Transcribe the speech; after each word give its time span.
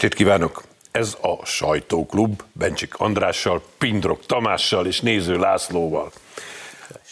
Estét 0.00 0.18
kívánok! 0.18 0.62
Ez 0.90 1.16
a 1.20 1.46
Sajtóklub 1.46 2.42
Bencsik 2.52 2.94
Andrással, 2.94 3.62
Pindrok 3.78 4.26
Tamással 4.26 4.86
és 4.86 5.00
Néző 5.00 5.36
Lászlóval. 5.38 6.12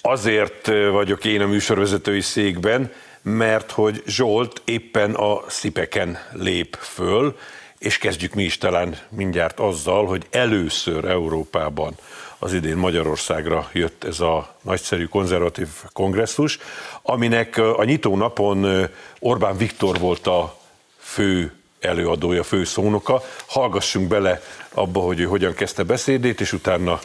Azért 0.01 0.67
vagyok 0.91 1.25
én 1.25 1.41
a 1.41 1.47
műsorvezetői 1.47 2.21
székben, 2.21 2.93
mert 3.23 3.71
hogy 3.71 4.03
Zsolt 4.07 4.63
éppen 4.65 5.15
a 5.15 5.43
Szipeken 5.49 6.19
lép 6.33 6.77
föl, 6.81 7.37
és 7.79 7.99
kezdjük 7.99 8.35
mi 8.35 8.43
is 8.43 8.59
talán 8.59 8.99
mindjárt 9.09 9.61
azzal, 9.61 10.07
hogy 10.07 10.27
először 10.31 11.05
Európában 11.05 11.95
az 12.39 12.53
idén 12.53 12.77
Magyarországra 12.77 13.69
jött 13.73 14.05
ez 14.05 14.21
a 14.21 14.57
nagyszerű 14.63 15.05
konzervatív 15.05 15.69
kongresszus, 15.93 16.59
aminek 17.03 17.57
a 17.57 17.85
nyitó 17.85 18.17
napon 18.17 18.89
Orbán 19.19 19.57
Viktor 19.57 19.99
volt 19.99 20.27
a 20.27 20.59
fő 20.99 21.58
előadója, 21.81 22.43
fő 22.43 22.65
szónoka. 22.65 23.23
Hallgassunk 23.47 24.09
bele 24.09 24.43
abba, 24.73 25.01
hogy 25.01 25.21
ő 25.21 25.25
hogyan 25.25 25.55
kezdte 25.55 25.83
beszédét, 25.83 26.41
és 26.41 26.53
utána 26.53 26.99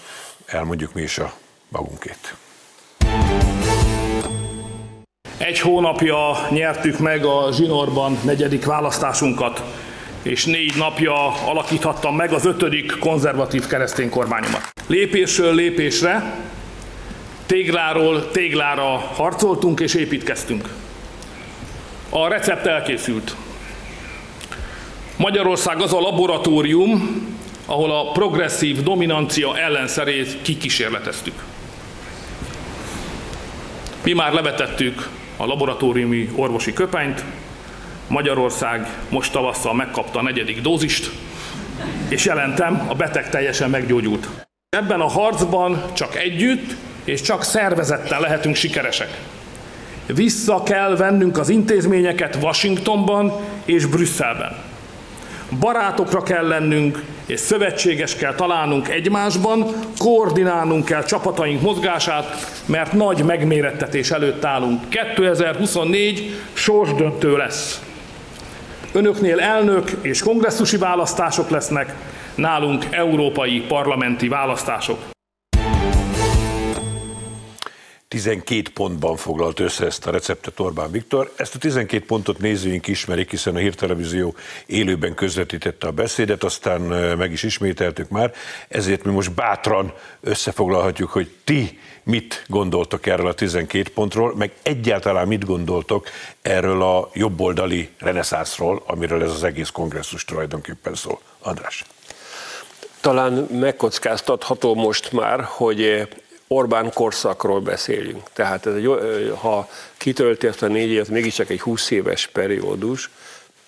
elmondjuk 0.46 0.94
mi 0.94 1.02
is 1.02 1.18
a 1.18 1.34
magunkét. 1.70 2.36
Egy 5.38 5.60
hónapja 5.60 6.48
nyertük 6.50 7.00
meg 7.00 7.26
a 7.26 7.50
Zsinorban 7.52 8.20
negyedik 8.24 8.66
választásunkat, 8.66 9.64
és 10.22 10.46
négy 10.46 10.74
napja 10.78 11.28
alakíthattam 11.28 12.16
meg 12.16 12.32
az 12.32 12.46
ötödik 12.46 13.00
konzervatív 13.00 13.68
keresztény 13.68 14.10
kormányomat. 14.10 14.72
Lépésről 14.88 15.56
lépésre, 15.56 16.40
tégláról 17.46 18.32
téglára 18.32 18.98
harcoltunk 18.98 19.80
és 19.80 19.94
építkeztünk. 19.94 20.70
A 22.10 22.28
recept 22.28 22.66
elkészült. 22.66 23.36
Magyarország 25.18 25.82
az 25.82 25.94
a 25.94 26.00
laboratórium, 26.00 27.26
ahol 27.66 27.92
a 27.92 28.12
progresszív 28.12 28.84
dominancia 28.84 29.58
ellenszerét 29.58 30.42
kikísérleteztük. 30.42 31.44
Mi 34.04 34.14
már 34.14 34.34
levetettük 34.34 35.10
a 35.38 35.46
laboratóriumi 35.46 36.30
orvosi 36.36 36.74
köpenyt, 36.74 37.24
Magyarország 38.08 38.88
most 39.10 39.32
tavasszal 39.32 39.74
megkapta 39.74 40.20
a 40.20 40.24
negyedik 40.24 40.62
dózist, 40.62 41.12
és 42.10 42.26
jelentem, 42.26 42.86
a 42.88 42.96
beteg 42.96 43.30
teljesen 43.30 43.70
meggyógyult. 43.70 44.28
Ebben 44.70 45.00
a 45.02 45.10
harcban 45.10 45.84
csak 45.94 46.16
együtt 46.16 46.76
és 47.04 47.22
csak 47.22 47.44
szervezetten 47.44 48.22
lehetünk 48.22 48.56
sikeresek. 48.56 49.20
Vissza 50.06 50.64
kell 50.64 50.96
vennünk 50.96 51.38
az 51.38 51.50
intézményeket 51.50 52.38
Washingtonban 52.42 53.32
és 53.66 53.86
Brüsszelben. 53.86 54.73
Barátokra 55.60 56.24
kell 56.24 56.48
lennünk, 56.48 57.04
és 57.26 57.40
szövetséges 57.40 58.16
kell 58.16 58.34
találnunk 58.34 58.90
egymásban, 58.90 59.66
koordinálnunk 59.98 60.86
kell 60.86 61.04
csapataink 61.04 61.62
mozgását, 61.62 62.26
mert 62.66 62.94
nagy 62.94 63.24
megmérettetés 63.24 64.12
előtt 64.12 64.46
állunk. 64.46 64.82
2024 64.90 66.42
sorsdöntő 66.54 67.38
lesz. 67.38 67.82
Önöknél 68.92 69.40
elnök 69.40 69.92
és 70.02 70.24
kongresszusi 70.24 70.78
választások 70.78 71.50
lesznek, 71.50 71.96
nálunk 72.36 72.86
európai 72.92 73.62
parlamenti 73.68 74.28
választások. 74.28 74.98
12 78.14 78.70
pontban 78.74 79.16
foglalt 79.18 79.60
össze 79.60 79.86
ezt 79.86 80.08
a 80.08 80.12
receptet 80.12 80.60
Orbán 80.60 80.92
Viktor. 80.92 81.34
Ezt 81.36 81.56
a 81.56 81.58
12 81.58 82.06
pontot 82.06 82.38
nézőink 82.38 82.88
ismerik, 82.88 83.30
hiszen 83.30 83.56
a 83.56 83.58
Hírtelevízió 83.58 84.36
élőben 84.66 85.14
közvetítette 85.14 85.88
a 85.88 85.92
beszédet, 85.92 86.44
aztán 86.44 86.82
meg 87.18 87.32
is 87.32 87.44
ismételtük 87.44 88.10
már, 88.10 88.34
ezért 88.68 89.04
mi 89.04 89.12
most 89.12 89.34
bátran 89.34 89.94
összefoglalhatjuk, 90.22 91.10
hogy 91.10 91.32
ti 91.44 91.80
mit 92.04 92.44
gondoltok 92.48 93.06
erről 93.06 93.28
a 93.28 93.34
12 93.34 93.90
pontról, 93.94 94.36
meg 94.36 94.52
egyáltalán 94.62 95.28
mit 95.28 95.46
gondoltok 95.46 96.08
erről 96.42 96.82
a 96.82 97.10
jobboldali 97.14 97.90
reneszánszról, 97.98 98.84
amiről 98.86 99.24
ez 99.24 99.32
az 99.32 99.44
egész 99.44 99.70
kongresszus 99.70 100.26
tulajdonképpen 100.26 100.96
szól. 100.96 101.20
András. 101.40 101.86
Talán 103.02 103.34
megkockáztatható 103.52 104.76
most 104.76 105.12
már, 105.12 105.44
hogy 105.44 106.08
Orbán 106.48 106.94
korszakról 106.94 107.60
beszélünk. 107.60 108.24
Tehát 108.34 108.66
ez 108.66 108.74
egy, 108.74 108.90
ha 109.36 109.70
kitölti 109.98 110.48
ezt 110.48 110.62
a 110.62 110.68
négy 110.68 110.90
évet, 110.90 111.08
mégiscsak 111.08 111.50
egy 111.50 111.62
20 111.62 111.90
éves 111.90 112.28
periódus, 112.28 113.10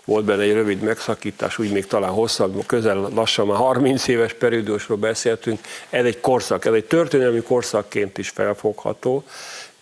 volt 0.06 0.26
benne 0.26 0.42
egy 0.42 0.54
rövid 0.54 0.82
megszakítás, 0.82 1.58
úgy 1.58 1.72
még 1.72 1.86
talán 1.86 2.12
hosszabb, 2.12 2.66
közel 2.66 3.10
lassan 3.14 3.48
már 3.48 3.58
30 3.58 4.08
éves 4.08 4.34
periódusról 4.34 4.98
beszéltünk. 4.98 5.60
Ez 5.90 6.06
egy 6.06 6.20
korszak, 6.20 6.66
ez 6.66 6.74
egy 6.74 6.86
történelmi 6.86 7.42
korszakként 7.42 8.18
is 8.18 8.30
felfogható, 8.30 9.24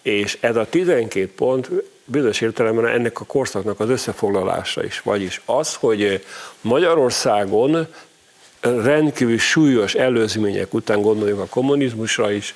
és 0.02 0.38
ez 0.42 0.56
a 0.56 0.66
12 0.70 1.32
pont 1.36 1.70
bizonyos 2.06 2.42
értelemben 2.42 2.88
ennek 2.88 3.20
a 3.20 3.26
korszaknak 3.26 3.80
az 3.80 3.90
összefoglalása 3.90 4.84
is. 4.84 5.00
Vagyis 5.00 5.42
az, 5.46 5.76
hogy 5.76 6.26
Magyarországon 6.62 7.88
rendkívül 8.62 9.38
súlyos 9.38 9.94
előzmények 9.94 10.74
után 10.74 11.02
gondoljuk 11.02 11.40
a 11.40 11.46
kommunizmusra 11.46 12.32
is, 12.32 12.56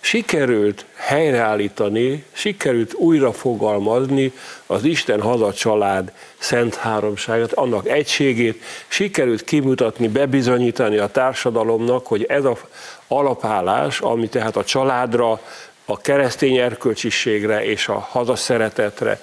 sikerült 0.00 0.84
helyreállítani, 0.94 2.24
sikerült 2.32 2.94
újra 2.94 3.32
fogalmazni 3.32 4.32
az 4.66 4.84
Isten 4.84 5.20
haza 5.20 5.52
család 5.52 6.12
szent 6.38 6.74
háromságát, 6.74 7.52
annak 7.52 7.88
egységét, 7.88 8.62
sikerült 8.88 9.44
kimutatni, 9.44 10.08
bebizonyítani 10.08 10.96
a 10.96 11.06
társadalomnak, 11.06 12.06
hogy 12.06 12.24
ez 12.24 12.44
a 12.44 12.56
alapállás, 13.08 14.00
ami 14.00 14.28
tehát 14.28 14.56
a 14.56 14.64
családra, 14.64 15.40
a 15.84 16.00
keresztény 16.00 16.56
erkölcsiségre 16.56 17.64
és 17.64 17.88
a 17.88 17.98
hazaszeretetre 17.98 19.20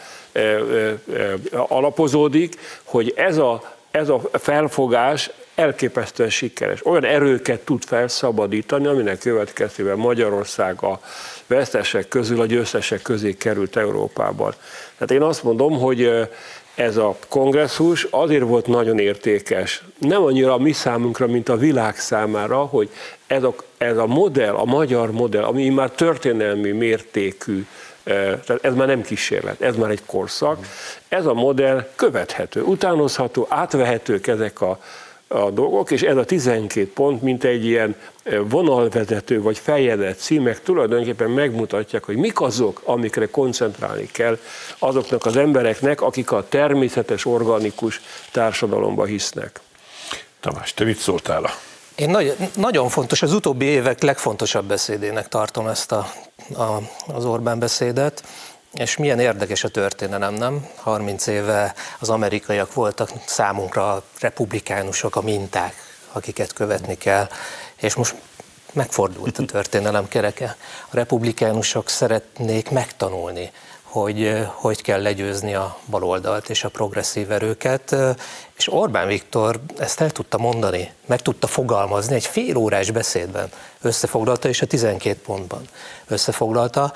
alapozódik, 1.52 2.60
hogy 2.84 3.14
ez 3.16 3.38
a, 3.38 3.76
ez 3.92 4.10
a 4.10 4.22
felfogás 4.32 5.30
elképesztően 5.60 6.30
sikeres. 6.30 6.86
Olyan 6.86 7.06
erőket 7.06 7.60
tud 7.60 7.84
felszabadítani, 7.84 8.88
aminek 8.88 9.20
következtében 9.20 9.98
Magyarország 9.98 10.84
a 10.84 11.00
vesztesek 11.48 12.08
közül 12.08 12.42
a 12.42 12.46
győztesek 12.46 13.02
közé 13.02 13.34
került 13.34 13.76
Európában. 13.76 14.54
Tehát 14.94 15.12
én 15.12 15.22
azt 15.22 15.44
mondom, 15.44 15.80
hogy 15.80 16.30
ez 16.76 16.98
a 16.98 17.16
kongresszus 17.28 18.08
azért 18.10 18.44
volt 18.44 18.68
nagyon 18.68 19.00
értékes, 19.00 19.84
nem 19.98 20.24
annyira 20.24 20.54
a 20.54 20.58
mi 20.58 20.72
számunkra, 20.72 21.28
mint 21.28 21.50
a 21.50 21.58
világ 21.58 21.98
számára, 21.98 22.58
hogy 22.58 22.90
ez 23.28 23.44
a, 23.44 23.56
ez 23.78 23.98
a 23.98 24.06
modell, 24.06 24.54
a 24.54 24.66
magyar 24.66 25.12
modell, 25.12 25.44
ami 25.44 25.70
már 25.70 25.90
történelmi 25.90 26.72
mértékű, 26.72 27.66
tehát 28.04 28.60
ez 28.62 28.74
már 28.74 28.88
nem 28.88 29.02
kísérlet, 29.02 29.62
ez 29.62 29.76
már 29.76 29.90
egy 29.90 30.06
korszak, 30.06 30.66
ez 31.08 31.26
a 31.26 31.34
modell 31.34 31.90
követhető, 31.96 32.62
utánozható, 32.62 33.46
átvehetők 33.50 34.28
ezek 34.28 34.62
a 34.62 34.80
a 35.32 35.50
dolgok, 35.50 35.92
és 35.92 36.02
ez 36.02 36.18
a 36.18 36.26
12 36.26 36.92
pont, 36.94 37.22
mint 37.22 37.44
egy 37.44 37.66
ilyen 37.66 37.96
vonalvezető 38.44 39.42
vagy 39.42 39.58
feljegyzett 39.58 40.20
címek 40.20 40.62
tulajdonképpen 40.62 41.30
megmutatják, 41.30 42.04
hogy 42.04 42.16
mik 42.16 42.42
azok, 42.42 42.82
amikre 42.84 43.26
koncentrálni 43.26 44.08
kell 44.12 44.38
azoknak 44.80 45.26
az 45.26 45.36
embereknek, 45.36 46.02
akik 46.02 46.32
a 46.32 46.46
természetes, 46.50 47.26
organikus 47.26 48.02
társadalomba 48.32 49.06
hisznek. 49.06 49.60
Tamás, 50.40 50.74
te 50.74 50.84
mit 50.84 50.98
szóltál 50.98 51.52
én 52.00 52.10
nagy, 52.10 52.36
nagyon 52.56 52.90
fontos, 52.90 53.22
az 53.22 53.34
utóbbi 53.34 53.66
évek 53.66 54.02
legfontosabb 54.02 54.66
beszédének 54.66 55.28
tartom 55.28 55.68
ezt 55.68 55.92
a, 55.92 56.12
a, 56.54 56.78
az 57.14 57.26
Orbán 57.26 57.60
beszédet. 57.60 58.24
És 58.74 58.98
milyen 58.98 59.20
érdekes 59.20 59.64
a 59.64 59.70
történelem, 59.70 60.34
nem? 60.34 60.68
30 60.76 61.28
éve 61.28 61.74
az 62.00 62.10
amerikaiak 62.10 62.74
voltak 62.74 63.10
számunkra 63.26 63.94
a 63.94 64.04
republikánusok, 64.20 65.16
a 65.16 65.22
minták, 65.22 65.74
akiket 66.12 66.54
követni 66.54 66.98
kell, 66.98 67.28
és 67.76 67.96
most 67.96 68.16
megfordult 68.74 69.38
a 69.38 69.46
történelem 69.46 70.08
kereke. 70.08 70.56
A 70.90 70.96
republikánusok 70.96 71.90
szeretnék 71.90 72.70
megtanulni, 72.70 73.52
hogy 73.84 74.46
hogy 74.54 74.82
kell 74.82 75.02
legyőzni 75.02 75.54
a 75.54 75.78
baloldalt 75.86 76.50
és 76.50 76.64
a 76.64 76.70
progresszív 76.70 77.32
erőket, 77.32 77.96
és 78.58 78.74
Orbán 78.74 79.08
Viktor 79.08 79.60
ezt 79.78 80.02
el 80.02 80.12
tudta 80.12 80.38
mondani, 80.38 80.92
meg 81.06 81.22
tudta 81.22 81.48
fogalmazni 81.48 82.16
egy 82.16 82.26
fél 82.26 82.56
órás 82.56 82.92
beszédben, 82.92 83.50
összefoglalta, 83.82 84.48
és 84.48 84.62
a 84.62 84.66
12 84.66 85.20
pontban 85.22 85.62
összefoglalta, 86.08 86.94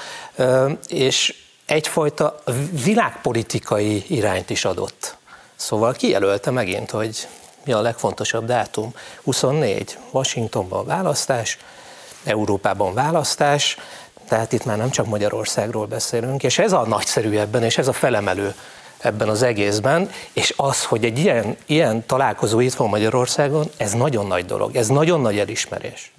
és 0.87 1.42
egyfajta 1.65 2.43
világpolitikai 2.83 4.03
irányt 4.07 4.49
is 4.49 4.65
adott. 4.65 5.17
Szóval 5.55 5.93
kijelölte 5.93 6.51
megint, 6.51 6.91
hogy 6.91 7.27
mi 7.65 7.71
a 7.71 7.81
legfontosabb 7.81 8.45
dátum. 8.45 8.93
24, 9.23 9.97
Washingtonban 10.11 10.85
választás, 10.85 11.57
Európában 12.23 12.93
választás, 12.93 13.77
tehát 14.27 14.51
itt 14.51 14.65
már 14.65 14.77
nem 14.77 14.89
csak 14.89 15.05
Magyarországról 15.05 15.85
beszélünk, 15.85 16.43
és 16.43 16.59
ez 16.59 16.71
a 16.71 16.87
nagyszerű 16.87 17.37
ebben, 17.37 17.63
és 17.63 17.77
ez 17.77 17.87
a 17.87 17.93
felemelő 17.93 18.55
ebben 18.97 19.29
az 19.29 19.41
egészben, 19.41 20.09
és 20.33 20.53
az, 20.57 20.83
hogy 20.83 21.05
egy 21.05 21.19
ilyen, 21.19 21.57
ilyen 21.65 22.05
találkozó 22.05 22.59
itt 22.59 22.73
van 22.73 22.89
Magyarországon, 22.89 23.69
ez 23.77 23.91
nagyon 23.91 24.27
nagy 24.27 24.45
dolog, 24.45 24.75
ez 24.75 24.87
nagyon 24.87 25.21
nagy 25.21 25.39
elismerés. 25.39 26.13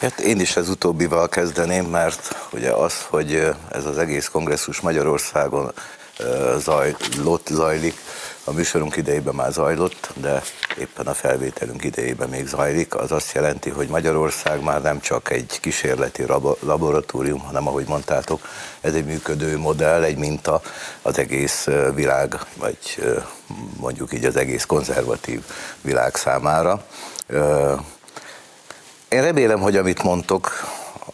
Hát 0.00 0.20
én 0.20 0.40
is 0.40 0.56
az 0.56 0.68
utóbbival 0.68 1.28
kezdeném, 1.28 1.84
mert 1.84 2.48
ugye 2.52 2.70
az, 2.70 3.06
hogy 3.08 3.34
ez 3.70 3.84
az 3.84 3.98
egész 3.98 4.28
kongresszus 4.28 4.80
Magyarországon 4.80 5.72
zajlott, 6.58 7.48
zajlik, 7.50 7.94
a 8.44 8.52
műsorunk 8.52 8.96
idejében 8.96 9.34
már 9.34 9.52
zajlott, 9.52 10.10
de 10.14 10.42
éppen 10.78 11.06
a 11.06 11.14
felvételünk 11.14 11.84
idejében 11.84 12.28
még 12.28 12.46
zajlik, 12.46 12.94
az 12.94 13.12
azt 13.12 13.34
jelenti, 13.34 13.70
hogy 13.70 13.88
Magyarország 13.88 14.62
már 14.62 14.82
nem 14.82 15.00
csak 15.00 15.30
egy 15.30 15.58
kísérleti 15.60 16.24
laboratórium, 16.60 17.40
hanem 17.40 17.68
ahogy 17.68 17.86
mondtátok, 17.86 18.40
ez 18.80 18.94
egy 18.94 19.04
működő 19.04 19.58
modell, 19.58 20.02
egy 20.02 20.16
minta 20.16 20.60
az 21.02 21.18
egész 21.18 21.68
világ, 21.94 22.38
vagy 22.56 22.78
mondjuk 23.76 24.12
így 24.12 24.24
az 24.24 24.36
egész 24.36 24.64
konzervatív 24.64 25.42
világ 25.80 26.14
számára. 26.14 26.84
Én 29.08 29.22
remélem, 29.22 29.60
hogy 29.60 29.76
amit 29.76 30.02
mondtok, 30.02 30.50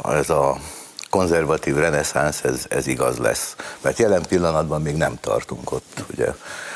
ez 0.04 0.30
a 0.30 0.56
konzervatív 1.10 1.76
reneszánsz, 1.76 2.44
ez, 2.44 2.64
ez 2.68 2.86
igaz 2.86 3.18
lesz. 3.18 3.56
Mert 3.80 3.98
jelen 3.98 4.22
pillanatban 4.28 4.82
még 4.82 4.96
nem 4.96 5.18
tartunk 5.20 5.72
ott, 5.72 6.04
ugye. 6.12 6.26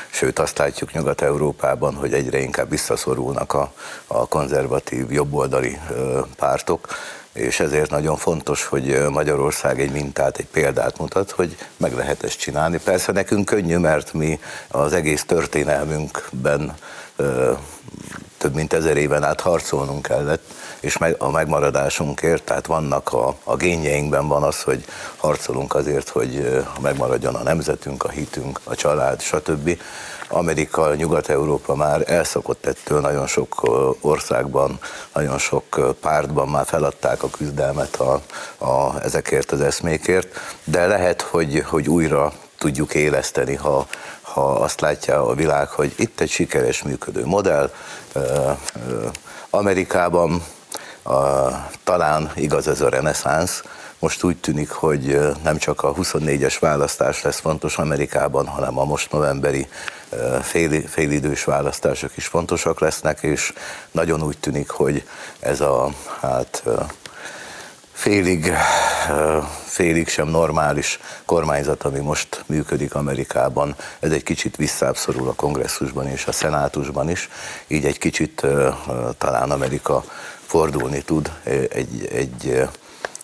Sőt, 0.09 0.39
azt 0.39 0.57
látjuk 0.57 0.93
Nyugat-Európában, 0.93 1.95
hogy 1.95 2.13
egyre 2.13 2.39
inkább 2.39 2.69
visszaszorulnak 2.69 3.53
a, 3.53 3.73
a 4.07 4.27
konzervatív 4.27 5.11
jobboldali 5.11 5.77
ö, 5.91 6.19
pártok, 6.35 6.87
és 7.33 7.59
ezért 7.59 7.89
nagyon 7.89 8.17
fontos, 8.17 8.65
hogy 8.65 9.07
Magyarország 9.09 9.81
egy 9.81 9.91
mintát, 9.91 10.37
egy 10.37 10.47
példát 10.47 10.97
mutat, 10.97 11.31
hogy 11.31 11.57
meg 11.77 11.93
lehet 11.93 12.23
ezt 12.23 12.39
csinálni. 12.39 12.79
Persze 12.83 13.11
nekünk 13.11 13.45
könnyű, 13.45 13.77
mert 13.77 14.13
mi 14.13 14.39
az 14.67 14.93
egész 14.93 15.23
történelmünkben 15.23 16.75
ö, 17.15 17.53
több 18.39 18.55
mint 18.55 18.73
ezer 18.73 18.97
éven 18.97 19.23
át 19.23 19.41
harcolnunk 19.41 20.01
kellett, 20.01 20.43
és 20.79 20.97
a 21.17 21.31
megmaradásunkért, 21.31 22.43
tehát 22.43 22.65
vannak 22.65 23.13
a, 23.13 23.35
a 23.43 23.55
génjeinkben 23.55 24.27
van 24.27 24.43
az, 24.43 24.61
hogy 24.61 24.85
harcolunk 25.17 25.75
azért, 25.75 26.09
hogy 26.09 26.63
megmaradjon 26.81 27.35
a 27.35 27.43
nemzetünk, 27.43 28.03
a 28.03 28.09
hitünk, 28.09 28.59
a 28.63 28.75
család, 28.75 29.21
stb. 29.21 29.79
Amerika, 30.29 30.95
Nyugat-Európa 30.95 31.75
már 31.75 32.03
elszokott 32.05 32.65
ettől, 32.65 32.99
nagyon 32.99 33.27
sok 33.27 33.61
országban, 34.01 34.79
nagyon 35.13 35.37
sok 35.37 35.95
pártban 36.01 36.47
már 36.47 36.65
feladták 36.65 37.23
a 37.23 37.29
küzdelmet 37.29 37.95
a, 37.95 38.21
a, 38.57 39.01
ezekért 39.03 39.51
az 39.51 39.61
eszmékért, 39.61 40.39
de 40.63 40.87
lehet, 40.87 41.21
hogy, 41.21 41.63
hogy 41.65 41.89
újra 41.89 42.33
tudjuk 42.57 42.93
éleszteni, 42.93 43.55
ha, 43.55 43.87
ha 44.33 44.51
azt 44.51 44.81
látja 44.81 45.27
a 45.27 45.33
világ, 45.33 45.67
hogy 45.67 45.93
itt 45.97 46.19
egy 46.19 46.29
sikeres 46.29 46.83
működő 46.83 47.25
modell, 47.25 47.71
Amerikában 49.49 50.43
talán 51.83 52.31
igaz 52.35 52.67
ez 52.67 52.81
a 52.81 52.89
reneszánsz, 52.89 53.63
most 53.99 54.23
úgy 54.23 54.37
tűnik, 54.37 54.69
hogy 54.69 55.19
nem 55.43 55.57
csak 55.57 55.83
a 55.83 55.93
24-es 55.93 56.57
választás 56.59 57.21
lesz 57.21 57.39
fontos 57.39 57.77
Amerikában, 57.77 58.47
hanem 58.47 58.79
a 58.79 58.83
most 58.83 59.11
novemberi 59.11 59.67
fél, 60.41 60.87
félidős 60.87 61.43
választások 61.43 62.17
is 62.17 62.27
fontosak 62.27 62.79
lesznek, 62.79 63.21
és 63.21 63.53
nagyon 63.91 64.23
úgy 64.23 64.37
tűnik, 64.37 64.69
hogy 64.69 65.03
ez 65.39 65.61
a 65.61 65.89
hát 66.19 66.63
félig, 67.99 68.53
félig 69.65 70.07
sem 70.07 70.27
normális 70.27 70.99
kormányzat, 71.25 71.83
ami 71.83 71.99
most 71.99 72.43
működik 72.45 72.95
Amerikában, 72.95 73.75
ez 73.99 74.11
egy 74.11 74.23
kicsit 74.23 74.55
visszábszorul 74.55 75.27
a 75.27 75.33
kongresszusban 75.33 76.07
és 76.07 76.25
a 76.25 76.31
szenátusban 76.31 77.09
is, 77.09 77.29
így 77.67 77.85
egy 77.85 77.97
kicsit 77.97 78.45
talán 79.17 79.51
Amerika 79.51 80.03
fordulni 80.45 81.01
tud, 81.01 81.31
egy, 81.69 82.09
egy, 82.11 82.67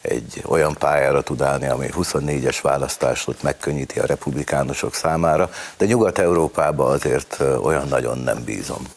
egy 0.01 0.41
olyan 0.45 0.75
pályára 0.79 1.21
tud 1.21 1.41
állni, 1.41 1.67
ami 1.67 1.89
24-es 1.91 2.57
választásot 2.61 3.43
megkönnyíti 3.43 3.99
a 3.99 4.05
republikánusok 4.05 4.93
számára, 4.93 5.49
de 5.77 5.85
Nyugat-Európában 5.85 6.91
azért 6.91 7.39
olyan 7.61 7.87
nagyon 7.87 8.17
nem 8.17 8.43
bízom 8.43 8.87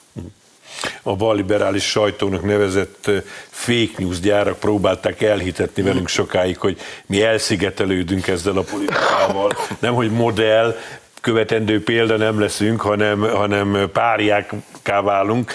a 1.02 1.16
balliberális 1.16 1.84
sajtónak 1.84 2.42
nevezett 2.42 3.10
fake 3.50 3.92
news 3.96 4.20
gyárak 4.20 4.58
próbálták 4.58 5.22
elhitetni 5.22 5.82
velünk 5.82 6.08
sokáig, 6.08 6.58
hogy 6.58 6.78
mi 7.06 7.22
elszigetelődünk 7.22 8.26
ezzel 8.26 8.56
a 8.56 8.62
politikával, 8.62 9.52
nem 9.78 9.94
hogy 9.94 10.10
modell, 10.10 10.76
követendő 11.20 11.82
példa 11.82 12.16
nem 12.16 12.40
leszünk, 12.40 12.80
hanem, 12.80 13.20
hanem 13.20 13.90
páriákká 13.92 15.00
válunk 15.00 15.52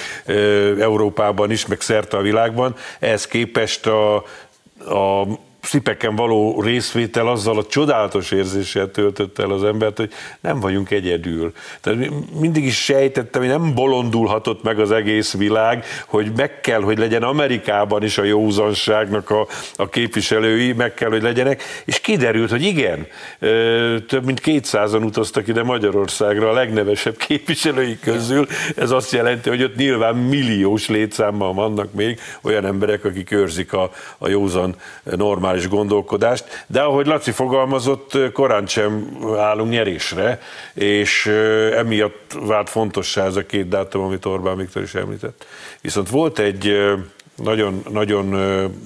Európában 0.79 1.51
is, 1.51 1.65
meg 1.65 1.81
szerte 1.81 2.17
a 2.17 2.21
világban. 2.21 2.75
Ehhez 2.99 3.27
képest 3.27 3.87
a, 3.87 4.15
a 4.77 5.27
szipeken 5.63 6.15
való 6.15 6.61
részvétel 6.61 7.27
azzal 7.27 7.57
a 7.57 7.65
csodálatos 7.65 8.31
érzéssel 8.31 8.91
töltött 8.91 9.39
el 9.39 9.51
az 9.51 9.63
embert, 9.63 9.97
hogy 9.97 10.11
nem 10.41 10.59
vagyunk 10.59 10.91
egyedül. 10.91 11.51
Tehát 11.81 12.09
mindig 12.39 12.65
is 12.65 12.83
sejtettem, 12.83 13.41
hogy 13.41 13.51
nem 13.51 13.73
bolondulhatott 13.73 14.63
meg 14.63 14.79
az 14.79 14.91
egész 14.91 15.33
világ, 15.33 15.85
hogy 16.07 16.31
meg 16.35 16.61
kell, 16.61 16.81
hogy 16.81 16.97
legyen 16.97 17.23
Amerikában 17.23 18.03
is 18.03 18.17
a 18.17 18.23
józanságnak 18.23 19.29
a, 19.29 19.47
a 19.75 19.89
képviselői, 19.89 20.73
meg 20.73 20.93
kell, 20.93 21.09
hogy 21.09 21.21
legyenek, 21.21 21.63
és 21.85 21.99
kiderült, 21.99 22.49
hogy 22.49 22.63
igen, 22.63 23.07
több 24.07 24.25
mint 24.25 24.41
200-an 24.45 25.03
utaztak 25.03 25.47
ide 25.47 25.63
Magyarországra 25.63 26.49
a 26.49 26.53
legnevesebb 26.53 27.17
képviselői 27.17 27.99
közül. 27.99 28.47
Ez 28.75 28.91
azt 28.91 29.11
jelenti, 29.11 29.49
hogy 29.49 29.63
ott 29.63 29.75
nyilván 29.75 30.15
milliós 30.15 30.87
létszámmal 30.87 31.53
vannak 31.53 31.93
még 31.93 32.19
olyan 32.41 32.65
emberek, 32.65 33.05
akik 33.05 33.31
őrzik 33.31 33.73
a, 33.73 33.91
a 34.17 34.29
józan 34.29 34.75
normál 35.03 35.52
racionális 35.53 35.67
gondolkodást, 35.67 36.65
de 36.67 36.81
ahogy 36.81 37.05
Laci 37.05 37.31
fogalmazott, 37.31 38.17
korán 38.33 38.67
sem 38.67 39.17
állunk 39.37 39.71
nyerésre, 39.71 40.41
és 40.73 41.25
emiatt 41.75 42.37
vált 42.45 42.69
fontossá 42.69 43.25
ez 43.25 43.35
a 43.35 43.45
két 43.45 43.67
dátum, 43.67 44.03
amit 44.03 44.25
Orbán 44.25 44.57
Viktor 44.57 44.81
is 44.81 44.95
említett. 44.95 45.45
Viszont 45.81 46.09
volt 46.09 46.39
egy 46.39 46.77
nagyon, 47.35 47.83
nagyon 47.89 48.25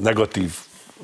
negatív 0.01 0.51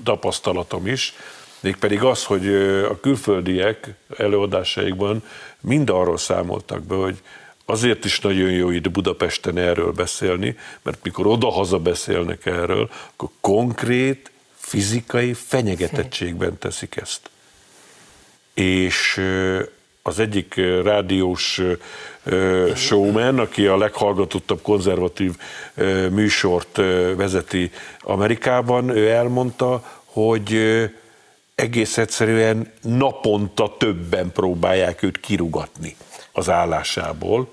tapasztalatom 0.03 0.87
is, 0.87 1.13
mégpedig 1.59 2.03
az, 2.03 2.25
hogy 2.25 2.47
a 2.89 2.99
külföldiek 2.99 3.93
előadásaikban 4.17 5.23
mind 5.61 5.89
arról 5.89 6.17
számoltak 6.17 6.83
be, 6.83 6.95
hogy 6.95 7.17
azért 7.65 8.05
is 8.05 8.19
nagyon 8.19 8.51
jó 8.51 8.69
itt 8.69 8.91
Budapesten 8.91 9.57
erről 9.57 9.91
beszélni, 9.91 10.55
mert 10.81 10.99
mikor 11.03 11.27
odahaza 11.27 11.79
beszélnek 11.79 12.45
erről, 12.45 12.89
akkor 13.13 13.29
konkrét 13.41 14.32
fizikai 14.63 15.33
fenyegetettségben 15.33 16.57
teszik 16.57 16.95
ezt. 16.95 17.29
És 18.53 19.21
az 20.01 20.19
egyik 20.19 20.55
rádiós 20.83 21.61
showman, 22.75 23.39
aki 23.39 23.65
a 23.65 23.77
leghallgatottabb 23.77 24.61
konzervatív 24.61 25.37
műsort 26.09 26.77
vezeti 27.15 27.71
Amerikában, 28.01 28.89
ő 28.89 29.09
elmondta, 29.09 30.01
hogy 30.05 30.59
egész 31.55 31.97
egyszerűen 31.97 32.71
naponta 32.81 33.75
többen 33.77 34.31
próbálják 34.31 35.03
őt 35.03 35.19
kirugatni 35.19 35.95
az 36.31 36.49
állásából, 36.49 37.51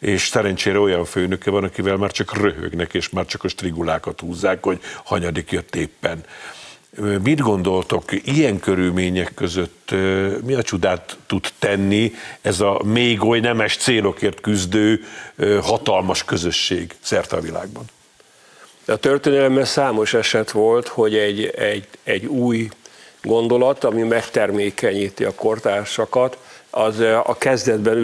és 0.00 0.26
szerencsére 0.28 0.78
olyan 0.78 1.04
főnöke 1.04 1.50
van, 1.50 1.64
akivel 1.64 1.96
már 1.96 2.10
csak 2.10 2.36
röhögnek, 2.36 2.94
és 2.94 3.08
már 3.08 3.26
csak 3.26 3.44
a 3.44 3.48
strigulákat 3.48 4.20
húzzák, 4.20 4.64
hogy 4.64 4.80
hanyadik 5.04 5.50
jött 5.50 5.76
éppen. 5.76 6.24
Mit 7.22 7.40
gondoltok, 7.40 8.26
ilyen 8.26 8.60
körülmények 8.60 9.32
között 9.34 9.90
mi 10.44 10.54
a 10.54 10.62
csodát 10.62 11.16
tud 11.26 11.48
tenni 11.58 12.14
ez 12.40 12.60
a 12.60 12.80
még 12.84 13.24
oly 13.24 13.40
nemes 13.40 13.76
célokért 13.76 14.40
küzdő 14.40 15.04
hatalmas 15.62 16.24
közösség 16.24 16.94
szerte 17.00 17.36
a 17.36 17.40
világban? 17.40 17.84
A 18.86 18.96
történelemben 18.96 19.64
számos 19.64 20.14
eset 20.14 20.50
volt, 20.50 20.88
hogy 20.88 21.16
egy, 21.16 21.46
egy, 21.46 21.86
egy 22.02 22.26
új 22.26 22.68
gondolat, 23.22 23.84
ami 23.84 24.02
megtermékenyíti 24.02 25.24
a 25.24 25.34
kortársakat, 25.34 26.38
az 26.70 27.00
a 27.00 27.36
kezdetben 27.38 27.96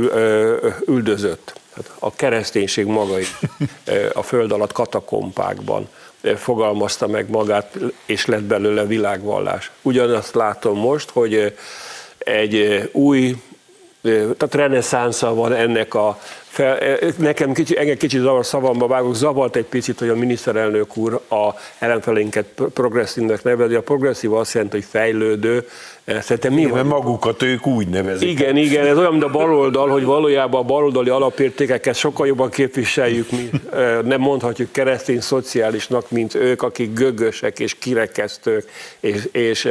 üldözött. 0.86 1.54
A 1.98 2.14
kereszténység 2.14 2.86
maga 2.86 3.18
is 3.18 3.34
a 4.12 4.22
föld 4.22 4.52
alatt 4.52 4.72
katakompákban 4.72 5.88
fogalmazta 6.36 7.06
meg 7.06 7.30
magát, 7.30 7.78
és 8.06 8.26
lett 8.26 8.42
belőle 8.42 8.84
világvallás. 8.84 9.70
Ugyanazt 9.82 10.34
látom 10.34 10.78
most, 10.78 11.10
hogy 11.10 11.54
egy 12.18 12.88
új 12.92 13.36
tehát 14.36 14.54
reneszánsza 14.54 15.34
van 15.34 15.52
ennek 15.52 15.94
a 15.94 16.20
fel, 16.56 16.98
nekem 17.18 17.52
kicsi, 17.52 17.78
engem 17.78 17.96
kicsit 17.96 18.20
zavar 18.20 18.46
szavamba 18.46 18.86
vágok, 18.86 19.14
zavart 19.14 19.56
egy 19.56 19.64
picit, 19.64 19.98
hogy 19.98 20.08
a 20.08 20.14
miniszterelnök 20.14 20.96
úr 20.96 21.20
a 21.28 21.54
ellenfelénket 21.78 22.46
progresszívnek 22.74 23.42
nevezi. 23.42 23.74
A 23.74 23.82
progresszív 23.82 24.32
azt 24.32 24.54
jelenti, 24.54 24.76
hogy 24.76 24.86
fejlődő, 24.90 25.66
Szerintem 26.20 26.52
mi 26.52 26.66
van? 26.66 26.86
magukat 26.86 27.42
ők 27.42 27.66
úgy 27.66 27.88
nevezik. 27.88 28.28
Igen, 28.28 28.56
igen, 28.56 28.86
ez 28.86 28.98
olyan, 28.98 29.10
mint 29.10 29.24
a 29.24 29.28
baloldal, 29.28 29.88
hogy 29.88 30.04
valójában 30.04 30.60
a 30.60 30.64
baloldali 30.64 31.08
alapértékeket 31.08 31.94
sokkal 31.94 32.26
jobban 32.26 32.50
képviseljük 32.50 33.30
mi. 33.30 33.50
Nem 34.04 34.20
mondhatjuk 34.20 34.72
keresztény 34.72 35.20
szociálisnak, 35.20 36.10
mint 36.10 36.34
ők, 36.34 36.62
akik 36.62 36.92
gögösek 36.92 37.58
és 37.58 37.74
kirekesztők, 37.78 38.70
és, 39.00 39.28
és 39.32 39.68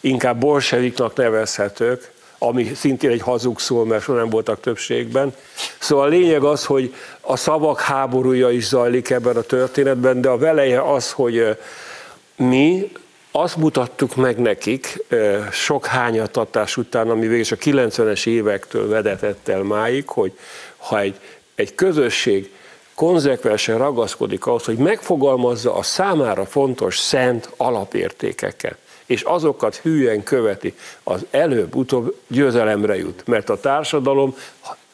inkább 0.00 0.38
bolseviknak 0.38 1.16
nevezhetők 1.16 2.14
ami 2.38 2.74
szintén 2.74 3.10
egy 3.10 3.20
hazug 3.20 3.60
szó, 3.60 3.84
mert 3.84 4.02
soha 4.02 4.18
nem 4.18 4.30
voltak 4.30 4.60
többségben. 4.60 5.34
Szóval 5.78 6.04
a 6.04 6.08
lényeg 6.08 6.42
az, 6.42 6.64
hogy 6.64 6.94
a 7.20 7.36
szavak 7.36 7.80
háborúja 7.80 8.50
is 8.50 8.66
zajlik 8.66 9.10
ebben 9.10 9.36
a 9.36 9.40
történetben, 9.40 10.20
de 10.20 10.28
a 10.28 10.38
veleje 10.38 10.92
az, 10.92 11.12
hogy 11.12 11.56
mi 12.36 12.92
azt 13.30 13.56
mutattuk 13.56 14.14
meg 14.14 14.38
nekik 14.38 15.04
sok 15.50 15.86
hányatatás 15.86 16.76
után, 16.76 17.10
ami 17.10 17.26
végül 17.26 17.44
a 17.50 17.64
90-es 17.64 18.26
évektől 18.26 18.88
vedetett 18.88 19.48
el 19.48 19.62
máig, 19.62 20.08
hogy 20.08 20.32
ha 20.76 21.00
egy, 21.00 21.14
egy 21.54 21.74
közösség 21.74 22.50
konzekvensen 22.94 23.78
ragaszkodik 23.78 24.46
ahhoz, 24.46 24.64
hogy 24.64 24.76
megfogalmazza 24.76 25.74
a 25.74 25.82
számára 25.82 26.46
fontos 26.46 26.98
szent 26.98 27.50
alapértékeket, 27.56 28.76
és 29.06 29.22
azokat 29.22 29.76
hűen 29.76 30.22
követi, 30.22 30.74
az 31.02 31.26
előbb-utóbb 31.30 32.16
győzelemre 32.26 32.96
jut. 32.96 33.26
Mert 33.26 33.50
a 33.50 33.60
társadalom 33.60 34.34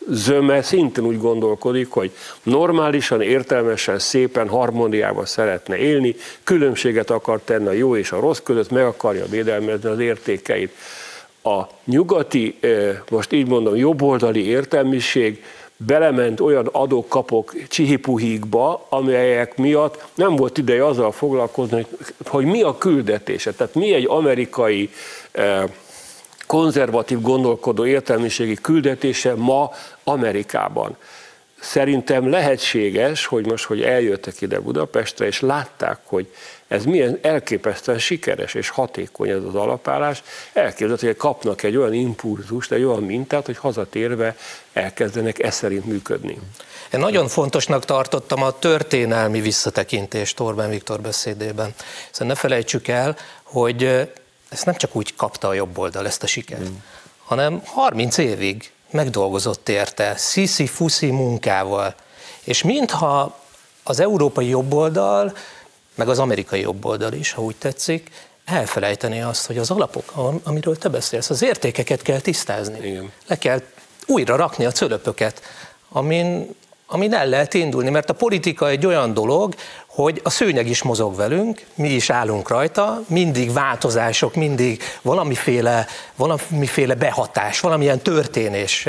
zöme 0.09 0.63
szintén 0.63 1.05
úgy 1.05 1.19
gondolkodik, 1.19 1.91
hogy 1.91 2.11
normálisan, 2.43 3.21
értelmesen, 3.21 3.99
szépen, 3.99 4.49
harmóniával 4.49 5.27
szeretne 5.27 5.77
élni, 5.77 6.17
különbséget 6.45 7.11
akar 7.11 7.41
tenni 7.45 7.67
a 7.67 7.73
jó 7.73 7.97
és 7.97 8.13
a 8.13 8.21
rossz 8.21 8.41
között, 8.43 8.71
meg 8.71 8.85
akarja 8.85 9.27
védelmezni 9.27 9.89
az 9.89 9.99
értékeit. 9.99 10.75
A 11.43 11.63
nyugati, 11.85 12.57
eh, 12.61 12.99
most 13.11 13.33
így 13.33 13.47
mondom, 13.47 13.77
jobboldali 13.77 14.47
értelmiség 14.47 15.45
belement 15.87 16.41
olyan 16.41 16.67
adókapok 16.67 17.55
csihipuhíkba, 17.69 18.87
amelyek 18.89 19.57
miatt 19.57 20.05
nem 20.15 20.37
volt 20.37 20.59
ideje 20.59 20.87
azzal 20.87 21.13
foglalkozni, 21.13 21.87
hogy 22.27 22.45
mi 22.45 22.63
a 22.63 22.79
küldetése. 22.79 23.53
Tehát 23.53 23.75
mi 23.75 23.95
egy 23.95 24.07
amerikai 24.09 24.91
eh, 25.33 25.63
konzervatív 26.47 27.21
gondolkodó 27.21 27.87
értelmiségi 27.87 28.55
küldetése 28.55 29.35
ma 29.35 29.71
Amerikában. 30.05 30.97
Szerintem 31.63 32.31
lehetséges, 32.31 33.27
hogy 33.27 33.47
most, 33.47 33.65
hogy 33.65 33.83
eljöttek 33.83 34.41
ide 34.41 34.61
Budapestre, 34.61 35.27
és 35.27 35.41
látták, 35.41 35.99
hogy 36.05 36.33
ez 36.69 36.85
milyen 36.85 37.19
elképesztően 37.23 37.99
sikeres 37.99 38.55
és 38.55 38.69
hatékony 38.69 39.29
ez 39.29 39.45
az 39.45 39.55
alapállás, 39.55 40.23
elképzelhető, 40.53 41.07
hogy 41.07 41.17
kapnak 41.17 41.63
egy 41.63 41.77
olyan 41.77 41.93
impulzust, 41.93 42.73
egy 42.73 42.83
olyan 42.83 43.03
mintát, 43.03 43.47
hogy 43.47 43.57
hazatérve 43.57 44.37
elkezdenek 44.73 45.43
e 45.43 45.51
szerint 45.51 45.85
működni. 45.85 46.39
Én 46.93 47.01
nagyon 47.01 47.29
fontosnak 47.29 47.85
tartottam 47.85 48.43
a 48.43 48.59
történelmi 48.59 49.41
visszatekintést 49.41 50.41
Orbán 50.41 50.71
Viktor 50.71 51.01
beszédében. 51.01 51.75
Hiszen 52.11 52.27
ne 52.27 52.35
felejtsük 52.35 52.89
el, 52.89 53.17
hogy 53.43 53.85
ezt 54.49 54.65
nem 54.65 54.75
csak 54.75 54.97
úgy 54.97 55.15
kapta 55.15 55.49
a 55.49 55.55
jobb 55.55 55.79
oldal 55.79 56.07
ezt 56.07 56.23
a 56.23 56.27
sikert, 56.27 56.69
mm. 56.69 56.75
hanem 57.25 57.63
30 57.65 58.19
évig 58.19 58.71
megdolgozott 58.93 59.69
érte, 59.69 60.17
sziszi-fuszi 60.17 61.11
munkával. 61.11 61.95
És 62.45 62.63
mintha 62.63 63.41
az 63.83 64.01
európai 64.01 64.49
jobboldal 64.49 65.37
meg 65.95 66.09
az 66.09 66.19
amerikai 66.19 66.61
jobb 66.61 66.85
oldal 66.85 67.13
is, 67.13 67.33
ha 67.33 67.43
úgy 67.43 67.57
tetszik, 67.57 68.11
elfelejteni 68.45 69.21
azt, 69.21 69.47
hogy 69.47 69.59
az 69.59 69.71
alapok, 69.71 70.13
amiről 70.43 70.79
te 70.79 70.89
beszélsz, 70.89 71.31
az 71.31 71.43
értékeket 71.43 72.03
kell 72.03 72.21
tisztázni. 72.21 72.87
Igen. 72.87 73.13
Le 73.27 73.39
kell 73.39 73.63
újra 74.07 74.37
rakni 74.37 74.65
a 74.65 74.73
cölöpöket, 74.73 75.43
amin, 75.89 76.55
amin 76.87 77.15
el 77.15 77.27
lehet 77.27 77.55
indulni, 77.55 77.91
mert 77.91 78.11
a 78.11 78.15
politika 78.15 78.69
egy 78.69 78.87
olyan 78.87 79.15
dolog, 79.15 79.55
hogy 79.95 80.21
a 80.25 80.31
szőnyeg 80.31 80.69
is 80.69 80.83
mozog 80.83 81.17
velünk, 81.17 81.67
mi 81.75 81.89
is 81.89 82.11
állunk 82.11 82.49
rajta, 82.49 83.03
mindig 83.07 83.53
változások, 83.53 84.35
mindig 84.35 84.83
valamiféle, 85.03 85.87
valamiféle 86.17 86.95
behatás, 86.95 87.61
valamilyen 87.61 88.01
történés 88.03 88.89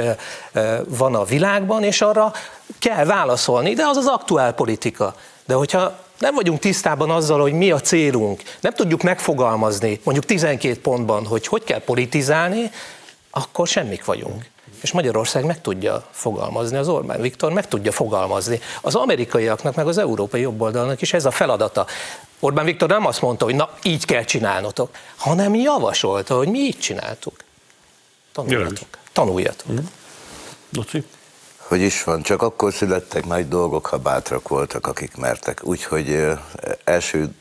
van 0.88 1.16
a 1.16 1.24
világban, 1.24 1.84
és 1.84 2.02
arra 2.02 2.34
kell 2.80 3.06
válaszolni, 3.06 3.74
de 3.74 3.86
az 3.86 3.98
az 3.98 4.08
aktuál 4.08 4.54
politika. 4.54 5.16
De 5.46 5.54
hogyha 5.54 6.00
nem 6.20 6.36
vagyunk 6.36 6.60
tisztában 6.60 7.10
azzal, 7.10 7.42
hogy 7.42 7.54
mi 7.54 7.72
a 7.72 7.80
célunk, 7.80 8.42
nem 8.60 8.74
tudjuk 8.74 9.02
megfogalmazni 9.02 10.00
mondjuk 10.04 10.26
12 10.26 10.82
pontban, 10.82 11.26
hogy 11.26 11.48
hogy 11.48 11.64
kell 11.64 11.82
politizálni, 11.82 12.72
akkor 13.32 13.68
semmik 13.68 14.06
vagyunk. 14.06 14.52
És 14.84 14.92
Magyarország 14.92 15.46
meg 15.46 15.62
tudja 15.62 16.08
fogalmazni, 16.12 16.78
az 16.78 16.88
Orbán 16.88 17.22
Viktor 17.22 17.54
meg 17.54 17.68
tudja 17.68 17.92
fogalmazni. 17.92 18.60
Az 18.82 18.96
amerikaiaknak, 18.96 19.76
meg 19.76 19.88
az 19.88 19.98
európai 19.98 20.42
jobboldalnak 20.42 21.02
is 21.02 21.14
ez 21.14 21.26
a 21.26 21.32
feladata. 21.32 21.86
Orbán 22.40 22.66
Viktor 22.66 22.90
nem 22.90 23.06
azt 23.06 23.22
mondta, 23.22 23.46
hogy 23.46 23.56
na, 23.56 23.70
így 23.84 24.06
kell 24.06 24.24
csinálnotok, 24.24 24.96
hanem 25.18 25.56
javasolta, 25.56 26.36
hogy 26.36 26.48
mi 26.48 26.60
így 26.60 26.80
csináltuk. 26.80 27.36
Tanuljatok. 28.32 28.88
Tanuljatok. 29.12 29.72
Mm. 29.72 29.78
Hogy 31.58 31.82
is 31.82 32.04
van, 32.04 32.22
csak 32.22 32.42
akkor 32.42 32.74
születtek 32.74 33.26
nagy 33.26 33.48
dolgok, 33.48 33.86
ha 33.86 33.98
bátrak 33.98 34.48
voltak, 34.48 34.88
akik 34.88 35.16
mertek. 35.16 35.60
Úgyhogy 35.64 36.28
első 36.84 37.36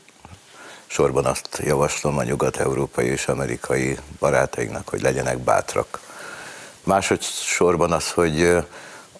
sorban 0.87 1.25
azt 1.25 1.61
javaslom 1.63 2.17
a 2.17 2.23
nyugat-európai 2.23 3.05
és 3.05 3.27
amerikai 3.27 3.97
barátainknak, 4.19 4.89
hogy 4.89 5.01
legyenek 5.01 5.37
bátrak. 5.37 5.99
Másodszorban 6.83 7.91
az, 7.91 8.11
hogy 8.11 8.65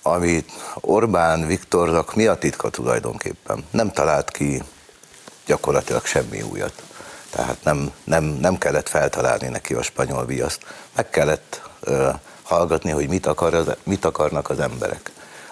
amit 0.01 0.51
Orbán 0.75 1.47
Viktornak 1.47 2.15
mi 2.15 2.25
a 2.25 2.35
titka 2.35 2.69
tulajdonképpen? 2.69 3.65
Nem 3.71 3.91
talált 3.91 4.31
ki 4.31 4.63
gyakorlatilag 5.45 6.05
semmi 6.05 6.41
újat. 6.41 6.73
Tehát 7.29 7.57
nem, 7.63 7.91
nem, 8.03 8.23
nem 8.23 8.57
kellett 8.57 8.89
feltalálni 8.89 9.47
neki 9.47 9.73
a 9.73 9.81
spanyol 9.81 10.25
viaszt. 10.25 10.65
Meg 10.95 11.09
kellett 11.09 11.61
hallgatni, 12.43 12.91
hogy 12.91 13.07
mit, 13.07 13.25
akar 13.25 13.53
az, 13.53 13.71
mit 13.83 14.05
akarnak 14.05 14.49
az 14.49 14.59
emberek. 14.59 15.11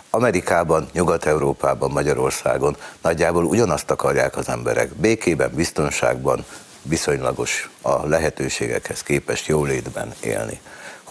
Amerikában, 0.10 0.90
Nyugat-Európában, 0.94 1.92
Magyarországon 1.92 2.78
nagyjából 3.02 3.46
ugyanazt 3.46 3.92
akarják 3.92 4.38
az 4.38 4.50
emberek. 4.50 4.94
Békében, 4.94 5.52
biztonságban, 5.54 6.46
viszonylagos 6.82 7.70
a 7.82 8.08
lehetőségekhez 8.08 9.04
képest 9.04 9.48
jólétben 9.48 10.14
élni. 10.22 10.62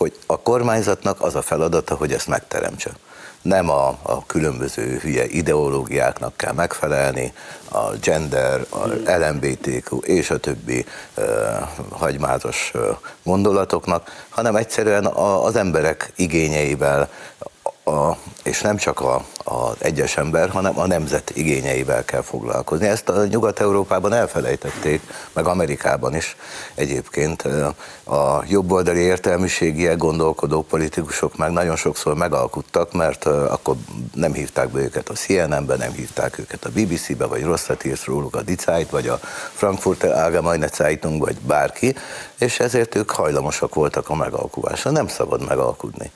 Hogy 0.00 0.12
a 0.26 0.40
kormányzatnak 0.40 1.21
az 1.21 1.35
a 1.35 1.42
feladata, 1.42 1.95
hogy 1.95 2.12
ezt 2.12 2.26
megteremtse. 2.26 2.90
Nem 3.42 3.71
a, 3.71 3.88
a 4.02 4.26
különböző 4.26 4.99
hülye 4.99 5.26
ideológiáknak 5.26 6.37
kell 6.37 6.52
megfelelni, 6.52 7.33
a 7.71 7.90
gender, 8.00 8.66
a 8.69 8.87
LMBTQ 9.04 9.99
és 10.02 10.30
a 10.30 10.38
többi 10.38 10.87
uh, 11.16 11.25
hagymázos 11.90 12.73
gondolatoknak, 13.23 14.26
hanem 14.28 14.57
egyszerűen 14.57 15.07
a, 15.07 15.45
az 15.45 15.57
emberek 15.57 16.12
igényeivel, 16.16 17.11
a, 17.90 18.16
és 18.44 18.61
nem 18.61 18.76
csak 18.76 19.00
a, 19.00 19.25
az 19.44 19.76
egyes 19.78 20.16
ember, 20.16 20.49
hanem 20.49 20.78
a 20.78 20.87
nemzet 20.87 21.30
igényeivel 21.35 22.04
kell 22.04 22.23
foglalkozni. 22.23 22.87
Ezt 22.87 23.09
a 23.09 23.26
Nyugat-Európában 23.26 24.12
elfelejtették, 24.12 25.00
meg 25.32 25.47
Amerikában 25.47 26.14
is 26.14 26.37
egyébként 26.75 27.42
a 28.04 28.44
jobboldali 28.49 29.00
értelmiségiek 29.00 29.97
gondolkodó 29.97 30.62
politikusok 30.62 31.37
meg 31.37 31.50
nagyon 31.50 31.76
sokszor 31.76 32.14
megalkuttak, 32.14 32.92
mert 32.92 33.25
akkor 33.26 33.76
nem 34.14 34.32
hívták 34.32 34.68
be 34.68 34.80
őket 34.80 35.09
a 35.09 35.14
CNN-be, 35.14 35.76
nem 35.76 35.92
hívták 35.92 36.38
őket 36.38 36.64
a 36.64 36.70
BBC-be, 36.70 37.26
vagy 37.26 37.42
rosszat 37.42 37.85
írt 37.85 38.04
róluk 38.04 38.37
a 38.37 38.42
Die 38.42 38.87
vagy 38.90 39.09
a 39.09 39.18
Frankfurter 39.54 40.11
Allgemeine 40.11 40.68
Zeitung, 40.68 41.20
vagy 41.20 41.37
bárki, 41.37 41.94
és 42.38 42.61
ezért 42.61 42.94
ők 42.94 43.11
hajlamosak 43.11 43.75
voltak 43.75 44.09
a 44.09 44.14
megalkuvásra. 44.14 44.90
Nem 44.90 45.09
szabad 45.09 45.49
megalkudni 45.49 46.11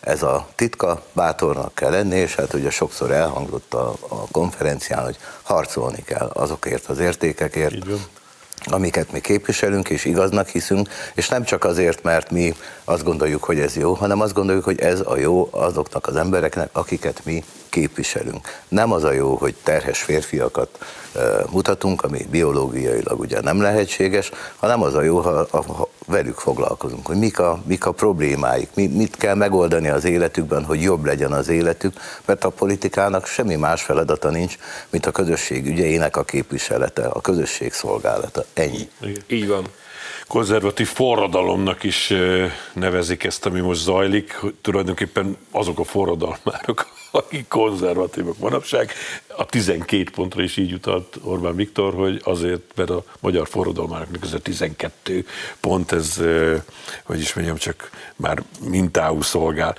ez 0.00 0.22
a 0.22 0.48
titka, 0.54 1.02
bátornak 1.12 1.74
kell 1.74 1.90
lenni, 1.90 2.16
és 2.16 2.34
hát 2.34 2.54
ugye 2.54 2.70
sokszor 2.70 3.10
elhangzott 3.10 3.74
a, 3.74 3.94
a 4.08 4.26
konferencián, 4.30 5.04
hogy 5.04 5.16
harcolni 5.42 6.02
kell 6.04 6.30
azokért 6.34 6.86
az 6.86 6.98
értékekért, 6.98 7.76
amiket 8.64 9.12
mi 9.12 9.20
képviselünk 9.20 9.88
és 9.88 10.04
igaznak 10.04 10.48
hiszünk, 10.48 10.88
és 11.14 11.28
nem 11.28 11.44
csak 11.44 11.64
azért, 11.64 12.02
mert 12.02 12.30
mi 12.30 12.54
azt 12.84 13.04
gondoljuk, 13.04 13.44
hogy 13.44 13.60
ez 13.60 13.76
jó, 13.76 13.92
hanem 13.92 14.20
azt 14.20 14.34
gondoljuk, 14.34 14.64
hogy 14.64 14.80
ez 14.80 15.00
a 15.04 15.16
jó 15.16 15.48
azoknak 15.50 16.06
az 16.06 16.16
embereknek, 16.16 16.68
akiket 16.72 17.24
mi 17.24 17.44
képviselünk. 17.70 18.62
Nem 18.68 18.92
az 18.92 19.04
a 19.04 19.12
jó, 19.12 19.34
hogy 19.34 19.54
terhes 19.62 20.02
férfiakat 20.02 20.78
mutatunk, 21.50 22.02
ami 22.02 22.26
biológiailag 22.30 23.20
ugye 23.20 23.40
nem 23.40 23.60
lehetséges, 23.60 24.30
hanem 24.56 24.82
az 24.82 24.94
a 24.94 25.02
jó, 25.02 25.18
ha, 25.18 25.46
ha 25.50 25.88
velük 26.06 26.38
foglalkozunk, 26.38 27.06
hogy 27.06 27.16
mik 27.16 27.38
a, 27.38 27.62
mik 27.66 27.86
a 27.86 27.92
problémáik, 27.92 28.68
mi, 28.74 28.86
mit 28.86 29.16
kell 29.16 29.34
megoldani 29.34 29.88
az 29.88 30.04
életükben, 30.04 30.64
hogy 30.64 30.82
jobb 30.82 31.04
legyen 31.04 31.32
az 31.32 31.48
életük, 31.48 32.00
mert 32.24 32.44
a 32.44 32.48
politikának 32.48 33.26
semmi 33.26 33.54
más 33.54 33.82
feladata 33.82 34.30
nincs, 34.30 34.58
mint 34.90 35.06
a 35.06 35.10
közösség 35.10 35.66
ügyeinek 35.66 36.16
a 36.16 36.24
képviselete, 36.24 37.06
a 37.06 37.20
közösség 37.20 37.72
szolgálata. 37.72 38.44
Ennyi. 38.54 38.88
Igen. 39.00 39.22
Így 39.26 39.48
van 39.48 39.64
konzervatív 40.26 40.88
forradalomnak 40.88 41.82
is 41.82 42.12
nevezik 42.72 43.24
ezt, 43.24 43.46
ami 43.46 43.60
most 43.60 43.82
zajlik, 43.82 44.34
hogy 44.34 44.54
tulajdonképpen 44.60 45.36
azok 45.50 45.78
a 45.78 45.84
forradalmárok, 45.84 46.88
akik 47.10 47.48
konzervatívok 47.48 48.38
manapság. 48.38 48.92
A 49.36 49.46
12 49.46 50.10
pontra 50.10 50.42
is 50.42 50.56
így 50.56 50.72
utalt 50.72 51.18
Orbán 51.22 51.56
Viktor, 51.56 51.94
hogy 51.94 52.20
azért, 52.24 52.60
mert 52.74 52.90
a 52.90 53.04
magyar 53.20 53.48
forradalmároknak 53.48 54.24
ez 54.24 54.32
a 54.32 54.38
12 54.38 55.26
pont, 55.60 55.92
ez, 55.92 56.20
hogy 57.02 57.20
is 57.20 57.34
mondjam, 57.34 57.56
csak 57.56 57.90
már 58.16 58.42
mintául 58.64 59.22
szolgál. 59.22 59.76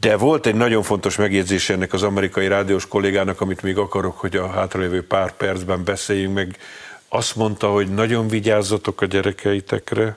De 0.00 0.16
volt 0.16 0.46
egy 0.46 0.54
nagyon 0.54 0.82
fontos 0.82 1.16
megjegyzés 1.16 1.68
ennek 1.70 1.92
az 1.92 2.02
amerikai 2.02 2.48
rádiós 2.48 2.88
kollégának, 2.88 3.40
amit 3.40 3.62
még 3.62 3.78
akarok, 3.78 4.18
hogy 4.18 4.36
a 4.36 4.50
hátralévő 4.50 5.06
pár 5.06 5.36
percben 5.36 5.84
beszéljünk 5.84 6.34
meg, 6.34 6.58
azt 7.08 7.36
mondta, 7.36 7.70
hogy 7.70 7.88
nagyon 7.88 8.28
vigyázzatok 8.28 9.00
a 9.00 9.06
gyerekeitekre, 9.06 10.16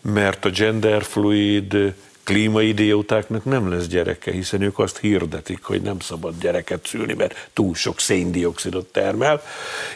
mert 0.00 0.44
a 0.44 0.50
genderfluid 0.50 1.94
klímaidiótáknak 2.30 3.44
nem 3.44 3.70
lesz 3.70 3.86
gyereke, 3.86 4.30
hiszen 4.30 4.62
ők 4.62 4.78
azt 4.78 4.98
hirdetik, 4.98 5.62
hogy 5.62 5.82
nem 5.82 5.98
szabad 6.00 6.34
gyereket 6.40 6.86
szülni, 6.86 7.12
mert 7.12 7.48
túl 7.52 7.74
sok 7.74 8.00
széndiokszidot 8.00 8.86
termel. 8.86 9.42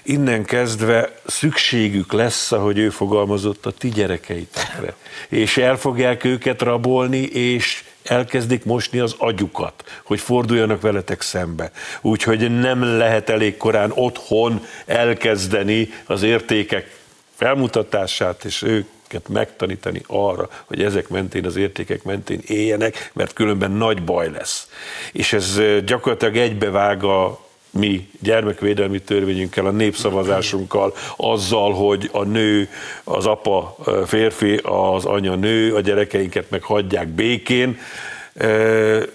Innen 0.02 0.44
kezdve 0.44 1.14
szükségük 1.26 2.12
lesz, 2.12 2.52
ahogy 2.52 2.78
ő 2.78 2.90
fogalmazott, 2.90 3.66
a 3.66 3.70
ti 3.70 3.88
gyerekeitekre. 3.88 4.94
És 5.28 5.56
el 5.56 5.76
fogják 5.76 6.24
őket 6.24 6.62
rabolni, 6.62 7.22
és 7.22 7.84
elkezdik 8.02 8.64
mosni 8.64 8.98
az 8.98 9.14
agyukat, 9.18 9.84
hogy 10.04 10.20
forduljanak 10.20 10.80
veletek 10.80 11.20
szembe. 11.20 11.70
Úgyhogy 12.00 12.60
nem 12.60 12.96
lehet 12.96 13.30
elég 13.30 13.56
korán 13.56 13.92
otthon 13.94 14.64
elkezdeni 14.86 15.92
az 16.04 16.22
értékek 16.22 16.96
felmutatását, 17.34 18.44
és 18.44 18.62
őket 19.14 19.28
megtanítani 19.28 20.02
arra, 20.06 20.49
hogy 20.64 20.83
ezek 20.83 21.09
mentén, 21.09 21.47
az 21.47 21.56
értékek 21.56 22.02
mentén 22.02 22.40
éljenek, 22.47 23.11
mert 23.12 23.33
különben 23.33 23.71
nagy 23.71 24.02
baj 24.02 24.30
lesz. 24.30 24.68
És 25.12 25.33
ez 25.33 25.61
gyakorlatilag 25.85 26.37
egybevág 26.37 27.04
a 27.04 27.42
mi 27.71 28.09
gyermekvédelmi 28.21 29.00
törvényünkkel, 29.00 29.66
a 29.66 29.71
népszavazásunkkal, 29.71 30.94
azzal, 31.16 31.73
hogy 31.73 32.09
a 32.12 32.23
nő, 32.23 32.68
az 33.04 33.26
apa 33.26 33.76
férfi, 34.06 34.61
az 34.62 35.04
anya 35.04 35.35
nő, 35.35 35.75
a 35.75 35.80
gyerekeinket 35.80 36.50
meg 36.50 36.62
hagyják 36.62 37.09
békén. 37.09 37.78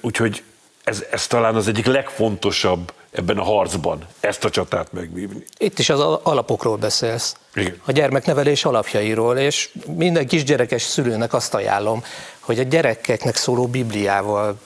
Úgyhogy 0.01 0.43
ez, 0.83 1.05
ez 1.11 1.27
talán 1.27 1.55
az 1.55 1.67
egyik 1.67 1.85
legfontosabb 1.85 2.93
ebben 3.11 3.37
a 3.37 3.43
harcban, 3.43 4.05
ezt 4.19 4.43
a 4.45 4.49
csatát 4.49 4.91
megvívni. 4.91 5.43
Itt 5.57 5.79
is 5.79 5.89
az 5.89 5.99
alapokról 6.23 6.77
beszélsz. 6.77 7.35
Igen. 7.53 7.81
A 7.85 7.91
gyermeknevelés 7.91 8.65
alapjairól, 8.65 9.37
és 9.37 9.69
minden 9.95 10.27
kisgyerekes 10.27 10.81
szülőnek 10.81 11.33
azt 11.33 11.53
ajánlom, 11.53 12.03
hogy 12.39 12.59
a 12.59 12.63
gyerekeknek 12.63 13.35
szóló 13.35 13.67
Bibliával 13.67 14.59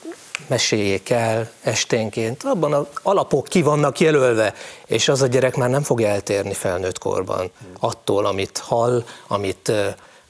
meséljék 0.46 1.10
el 1.10 1.50
esténként, 1.62 2.42
abban 2.42 2.72
az 2.72 2.86
alapok 3.02 3.48
ki 3.48 3.62
vannak 3.62 4.00
jelölve, 4.00 4.54
és 4.86 5.08
az 5.08 5.22
a 5.22 5.26
gyerek 5.26 5.56
már 5.56 5.70
nem 5.70 5.82
fog 5.82 6.00
eltérni 6.00 6.54
felnőtt 6.54 6.98
korban 6.98 7.50
attól, 7.80 8.26
amit 8.26 8.58
hall, 8.58 9.04
amit 9.26 9.72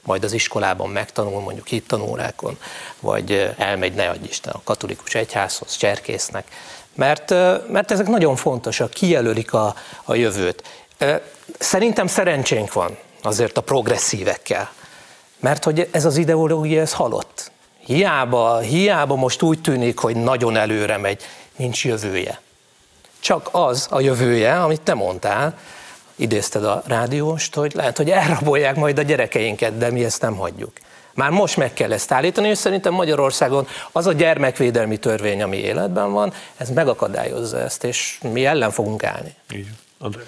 majd 0.03 0.23
az 0.23 0.33
iskolában 0.33 0.89
megtanul, 0.89 1.41
mondjuk 1.41 1.71
itt 1.71 1.87
tanórákon, 1.87 2.57
vagy 2.99 3.53
elmegy, 3.57 3.93
ne 3.93 4.09
adj 4.09 4.27
Isten, 4.27 4.53
a 4.53 4.61
katolikus 4.63 5.15
egyházhoz, 5.15 5.75
cserkésznek, 5.75 6.47
mert, 6.95 7.29
mert 7.69 7.91
ezek 7.91 8.07
nagyon 8.07 8.35
fontosak, 8.35 8.89
kijelölik 8.89 9.53
a, 9.53 9.75
a 10.03 10.15
jövőt. 10.15 10.63
Szerintem 11.59 12.07
szerencsénk 12.07 12.73
van 12.73 12.97
azért 13.21 13.57
a 13.57 13.61
progresszívekkel, 13.61 14.71
mert 15.39 15.63
hogy 15.63 15.87
ez 15.91 16.05
az 16.05 16.17
ideológia, 16.17 16.81
ez 16.81 16.93
halott. 16.93 17.51
Hiába, 17.85 18.59
hiába 18.59 19.15
most 19.15 19.41
úgy 19.41 19.61
tűnik, 19.61 19.99
hogy 19.99 20.15
nagyon 20.15 20.55
előre 20.55 20.97
megy, 20.97 21.23
nincs 21.55 21.85
jövője. 21.85 22.39
Csak 23.19 23.49
az 23.51 23.87
a 23.89 23.99
jövője, 23.99 24.61
amit 24.61 24.81
te 24.81 24.93
mondtál, 24.93 25.57
idézted 26.15 26.63
a 26.63 26.83
rádióst, 26.85 27.55
hogy 27.55 27.73
lehet, 27.73 27.97
hogy 27.97 28.09
elrabolják 28.09 28.75
majd 28.75 28.99
a 28.99 29.01
gyerekeinket, 29.01 29.77
de 29.77 29.91
mi 29.91 30.03
ezt 30.03 30.21
nem 30.21 30.35
hagyjuk. 30.35 30.71
Már 31.15 31.29
most 31.29 31.57
meg 31.57 31.73
kell 31.73 31.91
ezt 31.91 32.11
állítani, 32.11 32.47
és 32.47 32.57
szerintem 32.57 32.93
Magyarországon 32.93 33.67
az 33.91 34.07
a 34.07 34.13
gyermekvédelmi 34.13 34.97
törvény, 34.97 35.41
ami 35.41 35.57
életben 35.57 36.11
van, 36.11 36.33
ez 36.57 36.69
megakadályozza 36.69 37.59
ezt, 37.59 37.83
és 37.83 38.17
mi 38.31 38.45
ellen 38.45 38.71
fogunk 38.71 39.03
állni. 39.03 39.35
Igen. 39.49 39.77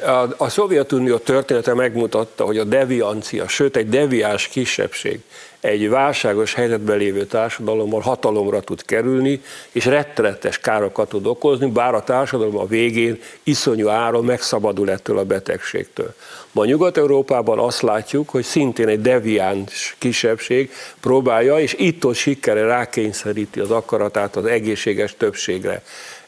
A, 0.01 0.43
a 0.43 0.49
Szovjetunió 0.49 1.17
története 1.17 1.73
megmutatta, 1.73 2.45
hogy 2.45 2.57
a 2.57 2.63
deviancia, 2.63 3.47
sőt 3.47 3.75
egy 3.75 3.89
deviás 3.89 4.47
kisebbség 4.47 5.21
egy 5.67 5.89
válságos 5.89 6.53
helyzetben 6.53 6.97
lévő 6.97 7.25
társadalommal 7.25 8.01
hatalomra 8.01 8.61
tud 8.61 8.85
kerülni, 8.85 9.41
és 9.71 9.85
rettenetes 9.85 10.59
károkat 10.59 11.09
tud 11.09 11.25
okozni, 11.25 11.69
bár 11.69 11.93
a 11.93 12.03
társadalom 12.03 12.57
a 12.57 12.65
végén 12.65 13.19
iszonyú 13.43 13.87
áron 13.87 14.25
megszabadul 14.25 14.91
ettől 14.91 15.17
a 15.17 15.23
betegségtől. 15.23 16.13
Ma 16.51 16.65
Nyugat-Európában 16.65 17.59
azt 17.59 17.81
látjuk, 17.81 18.29
hogy 18.29 18.43
szintén 18.43 18.87
egy 18.87 19.01
deviáns 19.01 19.95
kisebbség 19.97 20.71
próbálja, 20.99 21.59
és 21.59 21.75
itt-ott 21.77 22.15
sikere 22.15 22.65
rákényszeríti 22.65 23.59
az 23.59 23.71
akaratát 23.71 24.35
az 24.35 24.45
egészséges 24.45 25.15
többségre. 25.17 25.83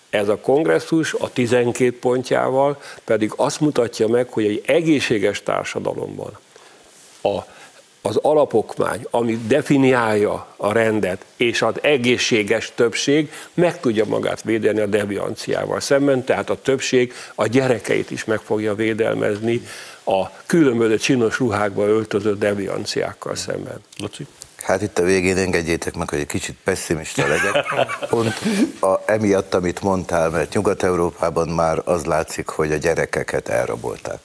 Ez 0.09 0.27
a 0.27 0.37
kongresszus 0.37 1.13
a 1.13 1.29
12 1.33 1.99
pontjával 1.99 2.81
pedig 3.03 3.33
azt 3.35 3.59
mutatja 3.59 4.07
meg, 4.07 4.27
hogy 4.29 4.45
egy 4.45 4.63
egészséges 4.65 5.43
társadalomban 5.43 6.37
a, 7.21 7.37
az 8.09 8.19
alapokmány, 8.21 9.05
ami 9.09 9.39
definiálja 9.47 10.47
a 10.57 10.71
rendet, 10.71 11.25
és 11.35 11.61
az 11.61 11.73
egészséges 11.81 12.71
többség 12.75 13.31
meg 13.53 13.79
tudja 13.79 14.05
magát 14.05 14.41
védeni 14.41 14.79
a 14.79 14.85
devianciával 14.85 15.79
szemben, 15.79 16.23
tehát 16.23 16.49
a 16.49 16.61
többség 16.61 17.13
a 17.35 17.47
gyerekeit 17.47 18.11
is 18.11 18.25
meg 18.25 18.39
fogja 18.39 18.75
védelmezni 18.75 19.61
a 20.03 20.29
különböző 20.45 20.97
csinos 20.97 21.39
ruhákba 21.39 21.87
öltözött 21.87 22.39
devianciákkal 22.39 23.35
szemben. 23.35 23.83
Laci? 23.97 24.25
Hát 24.61 24.81
itt 24.81 24.99
a 24.99 25.03
végén 25.03 25.37
engedjétek 25.37 25.95
meg, 25.95 26.09
hogy 26.09 26.19
egy 26.19 26.25
kicsit 26.25 26.55
pessimista 26.63 27.27
legyek. 27.27 27.65
Pont 28.09 28.33
a, 28.79 28.95
emiatt, 29.05 29.53
amit 29.53 29.81
mondtál, 29.81 30.29
mert 30.29 30.53
Nyugat-Európában 30.53 31.47
már 31.47 31.81
az 31.85 32.05
látszik, 32.05 32.47
hogy 32.47 32.71
a 32.71 32.75
gyerekeket 32.75 33.49
elrabolták. 33.49 34.19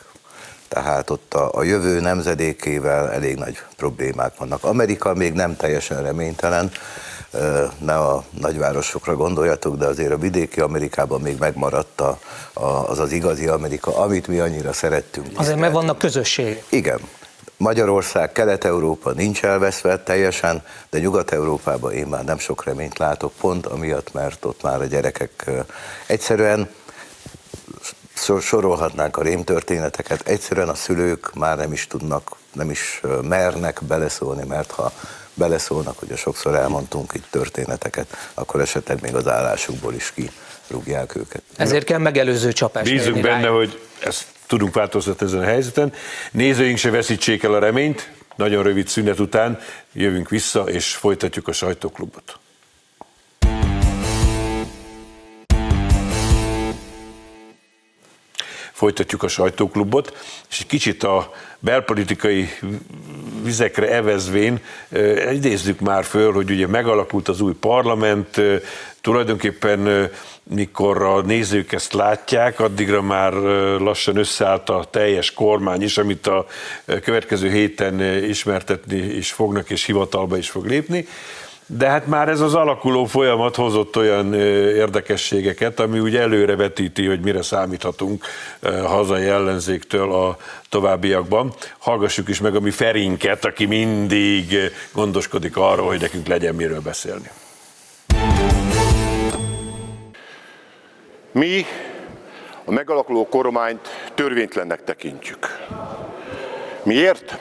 Tehát 0.75 1.11
ott 1.11 1.35
a, 1.35 1.51
a 1.53 1.63
jövő 1.63 2.01
nemzedékével 2.01 3.13
elég 3.13 3.37
nagy 3.37 3.63
problémák 3.77 4.39
vannak. 4.39 4.65
Amerika 4.65 5.15
még 5.15 5.33
nem 5.33 5.57
teljesen 5.57 6.03
reménytelen, 6.03 6.71
ne 7.79 7.95
a 7.95 8.25
nagyvárosokra 8.41 9.17
gondoljatok, 9.17 9.77
de 9.77 9.87
azért 9.87 10.13
a 10.13 10.19
vidéki 10.19 10.61
Amerikában 10.61 11.21
még 11.21 11.39
megmaradt 11.39 12.01
a, 12.01 12.19
a, 12.53 12.65
az 12.65 12.99
az 12.99 13.13
igazi 13.13 13.47
Amerika, 13.47 13.97
amit 13.99 14.27
mi 14.27 14.39
annyira 14.39 14.73
szerettünk. 14.73 15.27
Azért 15.35 15.59
mert 15.59 15.73
vannak 15.73 15.99
közösség. 15.99 16.63
Igen, 16.69 17.01
Magyarország, 17.57 18.33
Kelet-Európa 18.33 19.11
nincs 19.11 19.45
elveszve 19.45 20.03
teljesen, 20.03 20.63
de 20.91 20.99
Nyugat-Európában 20.99 21.93
én 21.93 22.07
már 22.07 22.25
nem 22.25 22.39
sok 22.39 22.65
reményt 22.65 22.99
látok, 22.99 23.33
pont 23.41 23.67
amiatt, 23.67 24.13
mert 24.13 24.45
ott 24.45 24.63
már 24.63 24.81
a 24.81 24.85
gyerekek 24.85 25.51
egyszerűen 26.07 26.69
sorolhatnánk 28.41 29.17
a 29.17 29.23
rémtörténeteket, 29.23 30.29
egyszerűen 30.29 30.69
a 30.69 30.75
szülők 30.75 31.35
már 31.35 31.57
nem 31.57 31.73
is 31.73 31.87
tudnak, 31.87 32.37
nem 32.53 32.71
is 32.71 33.01
mernek 33.23 33.81
beleszólni, 33.83 34.45
mert 34.47 34.71
ha 34.71 34.93
beleszólnak, 35.35 35.99
hogy 35.99 36.17
sokszor 36.17 36.55
elmondtunk 36.55 37.13
itt 37.15 37.27
történeteket, 37.31 38.31
akkor 38.35 38.61
esetleg 38.61 39.01
még 39.03 39.15
az 39.15 39.29
állásukból 39.29 39.95
is 39.95 40.13
kirúgják 40.67 41.17
őket. 41.17 41.43
Ezért 41.57 41.85
kell 41.85 41.99
megelőző 41.99 42.53
csapás. 42.53 42.91
Bízunk 42.91 43.21
benne, 43.21 43.49
hogy 43.49 43.81
ezt 44.01 44.27
tudunk 44.47 44.75
változtatni 44.75 45.27
ezen 45.27 45.41
a 45.41 45.45
helyzeten. 45.45 45.93
Nézőink 46.33 46.79
se 46.79 46.91
veszítsék 46.91 47.43
el 47.43 47.55
a 47.55 47.59
reményt, 47.59 48.13
nagyon 48.37 48.63
rövid 48.63 48.89
szünet 48.89 49.19
után 49.19 49.59
jövünk 49.93 50.29
vissza, 50.29 50.63
és 50.63 50.95
folytatjuk 50.95 51.49
a 51.49 51.53
sajtóklubot. 51.53 52.39
Folytatjuk 58.75 59.23
a 59.23 59.29
sajtóklubot, 59.29 60.17
és 60.51 60.61
egy 60.61 60.67
kicsit 60.67 61.03
a 61.03 61.33
belpolitikai 61.59 62.49
vizekre 63.43 63.89
evezvén 63.89 64.61
idézzük 65.33 65.81
már 65.81 66.05
föl, 66.05 66.33
hogy 66.33 66.51
ugye 66.51 66.67
megalakult 66.67 67.29
az 67.29 67.41
új 67.41 67.53
parlament, 67.53 68.41
tulajdonképpen 69.01 70.11
mikor 70.43 71.03
a 71.03 71.21
nézők 71.21 71.73
ezt 71.73 71.93
látják, 71.93 72.61
addigra 72.61 73.03
már 73.03 73.33
lassan 73.79 74.17
összeállt 74.17 74.69
a 74.69 74.87
teljes 74.91 75.33
kormány 75.33 75.83
is, 75.83 75.99
amit 75.99 76.27
a 76.27 76.47
következő 77.03 77.51
héten 77.51 78.01
ismertetni 78.25 78.97
is 78.97 79.33
fognak, 79.33 79.71
és 79.71 79.85
hivatalba 79.85 80.37
is 80.37 80.51
fog 80.51 80.67
lépni. 80.67 81.07
De 81.67 81.89
hát 81.89 82.07
már 82.07 82.29
ez 82.29 82.41
az 82.41 82.55
alakuló 82.55 83.05
folyamat 83.05 83.57
hozott 83.57 83.97
olyan 83.97 84.35
érdekességeket, 84.35 85.81
ami 85.81 85.99
úgy 85.99 86.17
előrevetíti, 86.17 87.07
hogy 87.07 87.21
mire 87.21 87.43
számíthatunk 87.43 88.25
hazai 88.85 89.27
ellenzéktől 89.27 90.13
a 90.13 90.37
továbbiakban. 90.69 91.55
Hallgassuk 91.79 92.29
is 92.29 92.41
meg 92.41 92.55
a 92.55 92.61
mi 92.61 92.71
Ferinket, 92.71 93.45
aki 93.45 93.65
mindig 93.65 94.57
gondoskodik 94.93 95.57
arról, 95.57 95.87
hogy 95.87 96.01
nekünk 96.01 96.27
legyen 96.27 96.55
miről 96.55 96.81
beszélni. 96.81 97.31
Mi 101.33 101.67
a 102.65 102.71
megalakuló 102.73 103.29
kormányt 103.29 104.11
törvénytlennek 104.15 104.85
tekintjük. 104.85 105.59
Miért? 106.83 107.39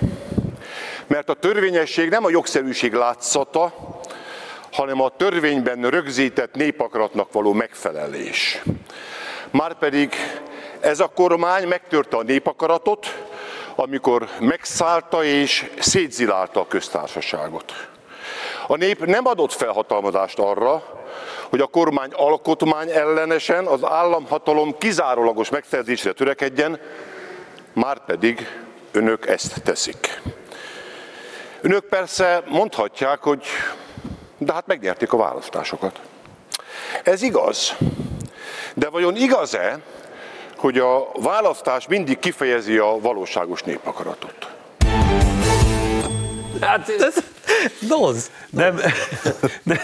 Mert 1.07 1.29
a 1.29 1.33
törvényesség 1.33 2.09
nem 2.09 2.25
a 2.25 2.29
jogszerűség 2.29 2.93
látszata, 2.93 3.73
hanem 4.73 5.01
a 5.01 5.09
törvényben 5.09 5.89
rögzített 5.89 6.55
népakaratnak 6.55 7.31
való 7.31 7.53
megfelelés. 7.53 8.62
Márpedig 9.51 10.13
ez 10.79 10.99
a 10.99 11.07
kormány 11.07 11.67
megtörte 11.67 12.17
a 12.17 12.23
népakaratot, 12.23 13.23
amikor 13.75 14.27
megszállta 14.39 15.23
és 15.23 15.69
szétzilálta 15.79 16.59
a 16.59 16.67
köztársaságot. 16.67 17.73
A 18.67 18.75
nép 18.75 19.05
nem 19.05 19.27
adott 19.27 19.51
felhatalmazást 19.51 20.39
arra, 20.39 20.83
hogy 21.49 21.59
a 21.59 21.67
kormány 21.67 22.12
alkotmány 22.13 22.89
ellenesen 22.89 23.65
az 23.65 23.83
államhatalom 23.83 24.77
kizárólagos 24.77 25.49
megszerzésre 25.49 26.12
törekedjen, 26.12 26.79
már 27.73 28.05
pedig 28.05 28.47
önök 28.91 29.27
ezt 29.27 29.63
teszik. 29.63 30.21
Önök 31.62 31.86
persze 31.86 32.43
mondhatják, 32.47 33.19
hogy 33.19 33.45
de 34.45 34.53
hát 34.53 34.67
megnyerték 34.67 35.13
a 35.13 35.17
választásokat. 35.17 35.99
Ez 37.03 37.21
igaz. 37.21 37.75
De 38.73 38.89
vajon 38.89 39.15
igaz-e, 39.15 39.79
hogy 40.58 40.77
a 40.77 41.08
választás 41.13 41.88
mindig 41.88 42.19
kifejezi 42.19 42.77
a 42.77 42.97
valóságos 43.01 43.63
népakaratot? 43.63 44.47
Hát 46.62 46.89
ez 46.89 47.15
doz. 47.88 48.32
Nem, 48.49 48.79
ne, 49.63 49.75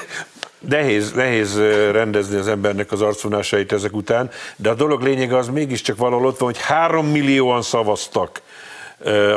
nehéz, 0.59 1.11
nehéz 1.11 1.57
rendezni 1.91 2.35
az 2.35 2.47
embernek 2.47 2.91
az 2.91 3.01
arcvonásait 3.01 3.71
ezek 3.71 3.95
után, 3.95 4.29
de 4.55 4.69
a 4.69 4.73
dolog 4.73 5.01
lényege 5.01 5.37
az 5.37 5.47
mégiscsak 5.47 5.97
valahol 5.97 6.25
ott 6.25 6.37
van, 6.37 6.49
hogy 6.49 6.61
három 6.61 7.05
millióan 7.05 7.61
szavaztak 7.61 8.41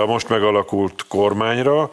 a 0.03 0.07
most 0.07 0.29
megalakult 0.29 1.05
kormányra, 1.09 1.91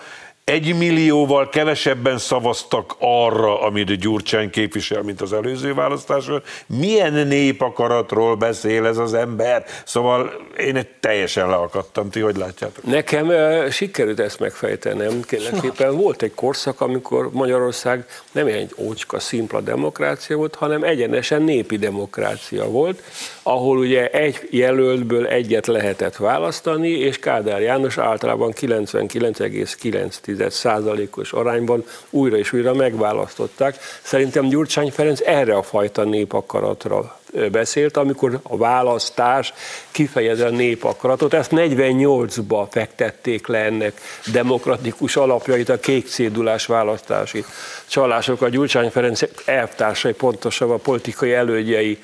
egy 0.50 0.76
millióval 0.76 1.50
kevesebben 1.50 2.18
szavaztak 2.18 2.96
arra, 3.00 3.62
amit 3.62 4.00
Gyurcsány 4.00 4.50
képvisel, 4.50 5.02
mint 5.02 5.22
az 5.22 5.34
előző 5.34 5.74
választáson. 5.74 6.44
Milyen 6.66 7.28
népakaratról 7.28 8.36
beszél 8.36 8.86
ez 8.86 8.98
az 8.98 9.14
ember? 9.14 9.66
Szóval 9.86 10.32
én 10.58 10.76
egy 10.76 10.88
teljesen 11.00 11.50
leakadtam. 11.50 12.10
Ti 12.10 12.20
hogy 12.20 12.38
látjátok? 12.38 12.84
Nekem 12.84 13.28
uh, 13.28 13.70
sikerült 13.70 14.20
ezt 14.20 14.40
megfejtenem. 14.40 15.22
Kérlek 15.22 15.92
volt 15.92 16.22
egy 16.22 16.34
korszak, 16.34 16.82
amikor 16.82 17.30
Magyarország 17.32 18.06
nem 18.32 18.48
egy 18.48 18.74
ócska, 18.78 19.20
szimpla 19.20 19.62
demokrácia 19.62 20.38
volt, 20.38 20.56
hanem 20.56 20.84
egyenesen 20.84 21.42
népi 21.42 21.78
demokrácia 21.78 22.66
volt, 22.66 23.02
ahol 23.44 23.78
ugye 23.78 24.08
egy 24.08 24.48
jelöltből 24.52 25.28
egyet 25.28 25.68
lehetett 25.68 26.16
választani, 26.16 26.90
és 26.90 27.20
Kádár 27.20 27.62
János 27.62 27.98
általában 27.98 28.54
99,9 28.60 30.38
százalékos 30.48 31.32
arányban 31.32 31.86
újra 32.10 32.38
és 32.38 32.54
újra 32.54 32.74
megválasztották. 32.74 33.78
Szerintem 34.02 34.48
Gyurcsány 34.48 34.92
Ferenc 34.92 35.20
erre 35.26 35.56
a 35.56 35.64
fajta 35.64 36.04
népakaratra 36.04 37.20
beszélt, 37.52 37.98
amikor 37.98 38.40
a 38.44 38.58
választás 38.58 39.54
kifejezi 39.92 40.42
a 40.42 40.50
népakaratot. 40.50 41.34
Ezt 41.34 41.52
48-ba 41.56 42.68
fektették 42.70 43.48
le 43.48 43.58
ennek 43.58 44.02
demokratikus 44.32 45.16
alapjait, 45.16 45.70
a 45.70 45.80
kék 45.80 46.08
cédulás 46.08 46.66
választási 46.66 47.46
csalások. 47.88 48.42
A 48.42 48.50
Gyurcsány 48.50 48.90
Ferenc 48.90 49.22
elvtársai, 49.46 50.14
pontosabban 50.14 50.76
a 50.76 50.80
politikai 50.80 51.34
elődjei. 51.34 52.04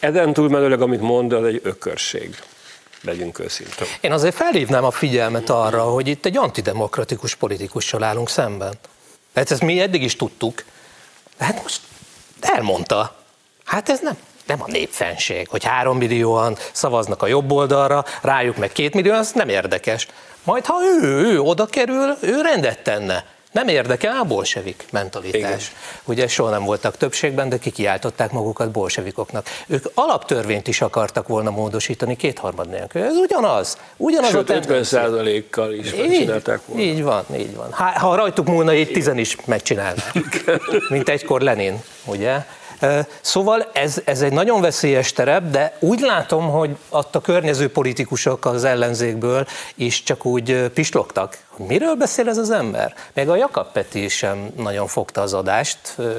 Ezen 0.00 0.32
túlmenőleg, 0.32 0.80
amit 0.80 1.00
mond, 1.00 1.32
az 1.32 1.44
egy 1.44 1.60
ökörség 1.64 2.36
legyünk 3.02 3.38
őszintén. 3.38 3.86
Én 4.00 4.12
azért 4.12 4.34
felhívnám 4.34 4.84
a 4.84 4.90
figyelmet 4.90 5.50
arra, 5.50 5.82
hogy 5.82 6.08
itt 6.08 6.24
egy 6.24 6.36
antidemokratikus 6.36 7.34
politikussal 7.34 8.02
állunk 8.02 8.28
szemben. 8.28 8.74
Hát 9.34 9.50
ezt 9.50 9.62
mi 9.62 9.80
eddig 9.80 10.02
is 10.02 10.16
tudtuk. 10.16 10.64
Hát 11.38 11.62
most 11.62 11.80
elmondta. 12.40 13.16
Hát 13.64 13.88
ez 13.88 14.00
nem, 14.00 14.16
nem 14.46 14.62
a 14.62 14.66
népfenség, 14.66 15.48
hogy 15.48 15.64
három 15.64 15.96
millióan 15.96 16.56
szavaznak 16.72 17.22
a 17.22 17.26
jobb 17.26 17.50
oldalra, 17.52 18.04
rájuk 18.22 18.56
meg 18.56 18.72
két 18.72 18.94
millió, 18.94 19.12
az 19.12 19.32
nem 19.32 19.48
érdekes. 19.48 20.08
Majd 20.42 20.66
ha 20.66 20.74
ő, 20.82 21.08
ő 21.32 21.40
oda 21.40 21.66
kerül, 21.66 22.16
ő 22.20 22.40
rendet 22.40 22.82
tenne. 22.82 23.24
Nem 23.50 23.68
érdekel 23.68 24.16
a 24.16 24.24
bolsevik 24.24 24.84
mentalitás. 24.90 25.42
Igen. 25.42 25.58
Ugye 26.04 26.28
soha 26.28 26.50
nem 26.50 26.64
voltak 26.64 26.96
többségben, 26.96 27.48
de 27.48 27.58
kikiáltották 27.58 28.32
magukat 28.32 28.70
bolsevikoknak. 28.70 29.46
Ők 29.66 29.84
alaptörvényt 29.94 30.68
is 30.68 30.80
akartak 30.80 31.28
volna 31.28 31.50
módosítani 31.50 32.16
kétharmad 32.16 32.68
nélkül. 32.68 33.02
Ez 33.02 33.16
ugyanaz. 33.16 33.78
ugyanaz 33.96 34.30
Sőt, 34.30 34.50
a 34.50 34.54
50 34.54 34.84
százalékkal 34.84 35.72
is 35.72 35.94
megcsinálták 35.94 36.60
volna. 36.66 36.82
Így 36.82 37.02
van, 37.02 37.24
így 37.36 37.56
van. 37.56 37.72
Ha, 37.72 37.98
ha 37.98 38.14
rajtuk 38.14 38.46
múlna, 38.46 38.74
így 38.74 38.92
tizen 38.92 39.18
is 39.18 39.36
megcsinálnák. 39.44 40.12
Mint 40.88 41.08
egykor 41.08 41.40
Lenin, 41.40 41.82
ugye? 42.04 42.44
Szóval 43.20 43.70
ez, 43.72 44.00
ez 44.04 44.22
egy 44.22 44.32
nagyon 44.32 44.60
veszélyes 44.60 45.12
terep, 45.12 45.50
de 45.50 45.76
úgy 45.78 46.00
látom, 46.00 46.50
hogy 46.50 46.76
ott 46.88 47.16
a 47.16 47.20
környező 47.20 47.70
politikusok 47.70 48.44
az 48.44 48.64
ellenzékből 48.64 49.46
is 49.74 50.02
csak 50.02 50.24
úgy 50.24 50.68
pislogtak, 50.74 51.38
miről 51.66 51.94
beszél 51.94 52.28
ez 52.28 52.38
az 52.38 52.50
ember. 52.50 52.94
Még 53.12 53.28
a 53.28 53.36
Jakab 53.36 53.72
Peti 53.72 54.08
sem 54.08 54.48
nagyon 54.56 54.86
fogta 54.86 55.20
az 55.20 55.34
adást, 55.34 55.78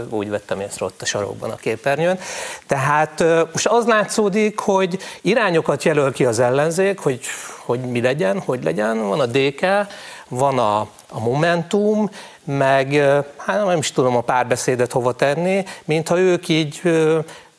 úgy 0.10 0.30
vettem 0.30 0.60
észre 0.60 0.86
ott 0.86 1.02
a 1.02 1.06
sarokban 1.06 1.52
a 1.52 1.56
képernyőn. 1.56 2.20
Tehát 2.68 3.24
most 3.52 3.68
az 3.68 3.86
látszódik, 3.86 4.60
hogy 4.60 5.00
irányokat 5.22 5.84
jelöl 5.84 6.12
ki 6.12 6.26
az 6.26 6.40
ellenzék, 6.40 7.00
hogy, 7.00 7.20
hogy 7.58 7.80
mi 7.80 8.02
legyen, 8.02 8.40
hogy 8.40 8.64
legyen. 8.64 9.08
Van 9.08 9.20
a 9.20 9.26
DK, 9.26 9.66
van 10.32 10.60
a, 10.60 10.80
a 11.10 11.20
Momentum, 11.20 12.10
meg 12.44 12.94
hát 13.38 13.66
nem 13.66 13.78
is 13.78 13.92
tudom 13.92 14.16
a 14.16 14.22
párbeszédet 14.22 14.92
hova 14.92 15.12
tenni, 15.14 15.64
mintha 15.86 16.20
ők 16.20 16.48
így 16.48 16.82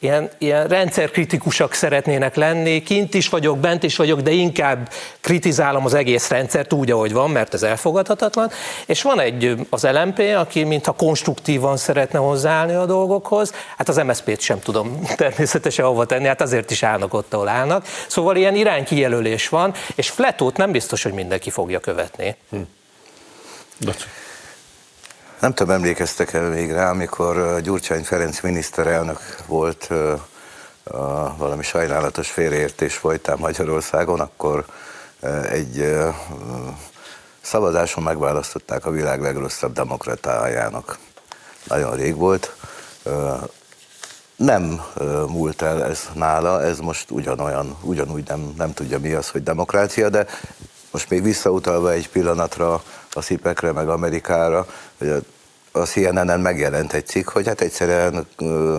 ilyen, 0.02 0.30
ilyen 0.38 0.68
rendszerkritikusak 0.68 1.72
szeretnének 1.72 2.34
lenni, 2.34 2.82
kint 2.82 3.14
is 3.14 3.28
vagyok, 3.28 3.58
bent 3.58 3.82
is 3.82 3.96
vagyok, 3.96 4.20
de 4.20 4.30
inkább 4.30 4.92
kritizálom 5.20 5.84
az 5.84 5.94
egész 5.94 6.28
rendszert 6.28 6.72
úgy, 6.72 6.90
ahogy 6.90 7.12
van, 7.12 7.30
mert 7.30 7.54
ez 7.54 7.62
elfogadhatatlan. 7.62 8.50
És 8.86 9.02
van 9.02 9.20
egy 9.20 9.66
az 9.70 9.82
LMP, 9.82 10.18
aki 10.36 10.64
mintha 10.64 10.92
konstruktívan 10.92 11.76
szeretne 11.76 12.18
hozzáállni 12.18 12.74
a 12.74 12.86
dolgokhoz, 12.86 13.52
hát 13.76 13.88
az 13.88 13.96
MSZP-t 13.96 14.40
sem 14.40 14.58
tudom 14.58 15.00
természetesen 15.16 15.84
hova 15.84 16.04
tenni, 16.04 16.26
hát 16.26 16.40
azért 16.40 16.70
is 16.70 16.82
állnak 16.82 17.14
ott, 17.14 17.34
ahol 17.34 17.48
állnak. 17.48 17.86
Szóval 18.06 18.36
ilyen 18.36 18.54
iránykijelölés 18.54 19.48
van, 19.48 19.74
és 19.94 20.10
Fletót 20.10 20.56
nem 20.56 20.70
biztos, 20.72 21.02
hogy 21.02 21.12
mindenki 21.12 21.50
fogja 21.50 21.80
követni. 21.80 22.36
Hm. 22.50 22.60
Nem 25.42 25.54
tudom, 25.54 25.74
emlékeztek 25.74 26.32
el 26.32 26.48
még 26.48 26.72
rá, 26.72 26.90
amikor 26.90 27.60
Gyurcsány 27.60 28.04
Ferenc 28.04 28.40
miniszterelnök 28.40 29.18
volt, 29.46 29.88
valami 31.36 31.62
sajnálatos 31.62 32.30
félreértés 32.30 32.94
folytán 32.94 33.38
Magyarországon, 33.38 34.20
akkor 34.20 34.64
egy 35.50 35.98
szavazáson 37.40 38.02
megválasztották 38.02 38.86
a 38.86 38.90
világ 38.90 39.20
legrosszabb 39.20 39.72
demokratájának. 39.72 40.98
Nagyon 41.64 41.96
rég 41.96 42.16
volt. 42.16 42.56
Nem 44.36 44.82
múlt 45.28 45.62
el 45.62 45.84
ez 45.84 46.08
nála, 46.14 46.62
ez 46.62 46.78
most 46.78 47.10
ugyanolyan, 47.10 47.76
ugyanúgy 47.80 48.28
nem, 48.28 48.54
nem 48.56 48.74
tudja 48.74 48.98
mi 48.98 49.12
az, 49.12 49.28
hogy 49.28 49.42
demokrácia, 49.42 50.08
de 50.08 50.26
most 50.92 51.10
még 51.10 51.22
visszautalva 51.22 51.92
egy 51.92 52.08
pillanatra 52.08 52.82
a 53.12 53.20
szipekre, 53.20 53.72
meg 53.72 53.88
Amerikára, 53.88 54.66
hogy 54.98 55.08
a 55.08 55.18
a 55.72 55.86
CNN-en 55.86 56.40
megjelent 56.40 56.92
egy 56.92 57.06
cikk, 57.06 57.28
hogy 57.28 57.46
hát 57.46 57.60
egyszerűen 57.60 58.26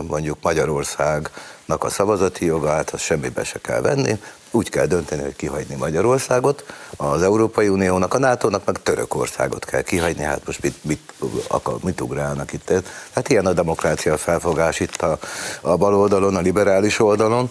mondjuk 0.08 0.38
Magyarországnak 0.42 1.84
a 1.84 1.90
szavazati 1.90 2.46
jogát, 2.46 2.90
azt 2.90 3.04
semmibe 3.04 3.44
se 3.44 3.60
kell 3.62 3.82
venni, 3.82 4.20
úgy 4.52 4.70
kell 4.70 4.86
dönteni, 4.86 5.22
hogy 5.22 5.36
kihagyni 5.36 5.76
Magyarországot, 5.76 6.66
az 6.98 7.22
Európai 7.22 7.68
Uniónak, 7.68 8.14
a 8.14 8.20
NATO-nak 8.20 8.66
meg 8.66 8.82
Törökországot 8.84 9.66
kell 9.66 9.82
kihagyni, 9.82 10.24
hát 10.24 10.46
most 10.46 10.62
mit, 10.62 10.84
mit, 10.84 11.14
akar, 11.48 11.76
mit 11.84 12.02
ugrálnak 12.02 12.54
itt? 12.54 12.74
Hát 13.14 13.30
ilyen 13.30 13.46
a 13.46 13.54
demokrácia 13.54 14.18
felfogás 14.18 14.80
itt 14.80 15.02
a, 15.02 15.20
a 15.62 15.76
bal 15.78 15.96
oldalon, 15.96 16.36
a 16.36 16.40
liberális 16.40 17.00
oldalon. 17.00 17.50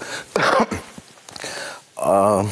A 2.02 2.44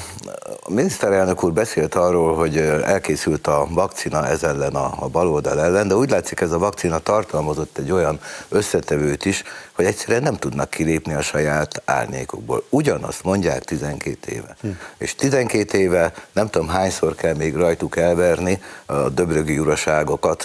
miniszterelnök 0.69 1.45
úr 1.45 1.53
beszélt 1.53 1.95
arról, 1.95 2.35
hogy 2.35 2.57
elkészült 2.85 3.47
a 3.47 3.67
vakcina 3.71 4.27
ez 4.27 4.43
ellen, 4.43 4.75
a, 4.75 4.93
a 4.99 5.09
baloldal 5.09 5.61
ellen, 5.61 5.89
de 5.89 5.95
úgy 5.95 6.11
látszik 6.11 6.41
ez 6.41 6.53
a 6.53 6.59
vakcina 6.59 6.99
tartalmazott 6.99 7.79
egy 7.79 7.93
olyan 7.93 8.21
összetevőt 8.49 9.25
is, 9.25 9.43
hogy 9.73 9.85
egyszerűen 9.85 10.23
nem 10.23 10.37
tudnak 10.37 10.71
kilépni 10.71 11.15
a 11.15 11.23
saját 11.23 11.83
árnyékukból. 11.85 12.63
Ugyanazt 12.69 13.25
mondják 13.25 13.65
12 13.65 14.33
éve. 14.33 14.57
Hm. 14.61 14.69
És 14.99 15.15
12 15.15 15.79
éve 15.79 16.13
nem 16.33 16.49
tudom 16.49 16.69
hányszor 16.69 17.15
kell 17.15 17.35
még 17.35 17.55
rajtuk 17.55 17.97
elverni 17.97 18.63
a 18.87 19.09
döbrögi 19.09 19.59
uraságokat 19.59 20.43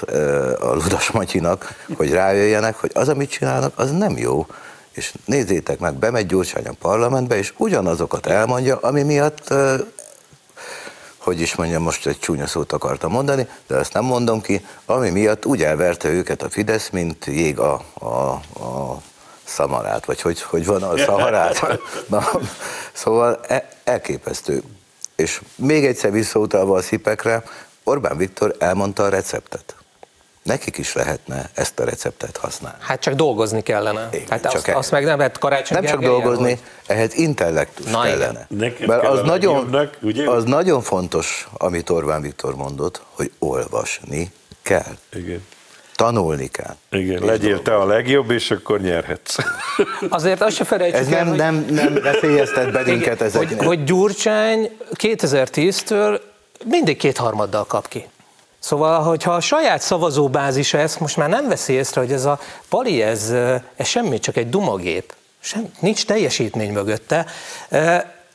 a 0.59 0.73
Ludas 0.73 1.11
Matyinak, 1.11 1.85
hogy 1.97 2.11
rájöjjenek, 2.11 2.75
hogy 2.75 2.91
az, 2.93 3.09
amit 3.09 3.29
csinálnak, 3.29 3.73
az 3.75 3.91
nem 3.91 4.17
jó 4.17 4.45
és 4.95 5.13
nézzétek 5.25 5.79
meg, 5.79 5.93
bemegy 5.93 6.25
Gyurcsány 6.25 6.67
a 6.67 6.73
parlamentbe, 6.79 7.38
és 7.38 7.53
ugyanazokat 7.58 8.25
elmondja, 8.25 8.77
ami 8.77 9.03
miatt, 9.03 9.53
hogy 11.17 11.41
is 11.41 11.55
mondjam, 11.55 11.84
most 11.84 12.08
egy 12.08 12.19
csúnya 12.19 12.47
szót 12.47 12.71
akartam 12.71 13.12
mondani, 13.12 13.47
de 13.67 13.75
ezt 13.75 13.93
nem 13.93 14.03
mondom 14.03 14.41
ki, 14.41 14.65
ami 14.86 15.10
miatt 15.10 15.45
úgy 15.45 15.63
elverte 15.63 16.10
őket 16.10 16.41
a 16.41 16.49
Fidesz, 16.49 16.89
mint 16.89 17.25
jég 17.25 17.60
a, 17.60 17.81
a, 17.93 18.05
a 18.63 19.01
szamarát, 19.43 20.05
vagy 20.05 20.21
hogy, 20.21 20.41
hogy 20.41 20.65
van 20.65 20.84
a 20.84 20.97
szaharát. 20.97 21.79
Na, 22.08 22.29
szóval 22.93 23.39
e, 23.47 23.69
elképesztő. 23.84 24.63
És 25.15 25.41
még 25.55 25.86
egyszer 25.86 26.12
visszautalva 26.12 26.77
a 26.77 26.81
szipekre, 26.81 27.43
Orbán 27.84 28.17
Viktor 28.17 28.55
elmondta 28.60 29.03
a 29.03 29.10
receptet 29.10 29.75
nekik 30.45 30.77
is 30.77 30.93
lehetne 30.93 31.49
ezt 31.53 31.79
a 31.79 31.84
receptet 31.84 32.38
használni. 32.38 32.77
Hát 32.81 32.99
csak 32.99 33.13
dolgozni 33.13 33.62
kellene. 33.62 34.10
Igen, 34.12 34.27
hát 34.29 34.41
csak 34.41 34.53
azt, 34.53 34.67
el... 34.67 34.77
azt 34.77 34.91
meg 34.91 35.03
nem 35.03 35.17
lehet 35.17 35.38
karácsony 35.38 35.77
Nem 35.77 35.91
csak 35.91 36.01
dolgozni, 36.01 36.49
hogy... 36.49 36.60
ehhez 36.88 37.13
intellektus 37.13 37.91
Na, 37.91 38.01
kellene. 38.01 38.47
Mert 38.86 39.08
az 39.08 39.21
nagyon, 39.21 39.77
ugye? 40.01 40.29
az 40.29 40.43
nagyon 40.43 40.81
fontos, 40.81 41.47
amit 41.58 41.89
Orbán 41.89 42.21
Viktor 42.21 42.55
mondott, 42.55 43.01
hogy 43.10 43.31
olvasni 43.39 44.31
kell. 44.62 44.97
Igen. 45.13 45.45
Tanulni 45.95 46.47
kell. 46.47 46.75
Igen, 46.91 47.23
legyél 47.23 47.62
te 47.62 47.75
a 47.75 47.86
legjobb, 47.86 48.31
és 48.31 48.51
akkor 48.51 48.81
nyerhetsz. 48.81 49.36
Azért 50.10 50.41
azt 50.41 50.55
se 50.55 50.63
felejtsük 50.63 50.99
Ez 50.99 51.08
nem, 51.08 51.27
el, 51.27 51.36
nem, 51.36 51.65
nem 51.69 51.93
veszélyeztet 51.93 52.71
bennünket 52.71 53.21
ezek. 53.21 53.47
Hogy, 53.47 53.65
hogy 53.65 53.84
Gyurcsány 53.84 54.77
2010-től 54.93 56.19
mindig 56.65 56.97
kétharmaddal 56.97 57.65
kap 57.65 57.88
ki. 57.88 58.05
Szóval, 58.65 59.01
hogyha 59.01 59.34
a 59.34 59.39
saját 59.39 59.82
szavazóbázisa 59.82 60.78
ezt 60.78 60.99
most 60.99 61.17
már 61.17 61.30
nem 61.30 61.47
veszi 61.47 61.73
észre, 61.73 62.01
hogy 62.01 62.12
ez 62.12 62.25
a 62.25 62.39
pali, 62.69 63.01
ez, 63.01 63.30
ez 63.75 63.88
semmi, 63.88 64.19
csak 64.19 64.38
egy 64.38 64.49
dumagép, 64.49 65.13
sem, 65.39 65.71
nincs 65.80 66.06
teljesítmény 66.06 66.71
mögötte, 66.71 67.25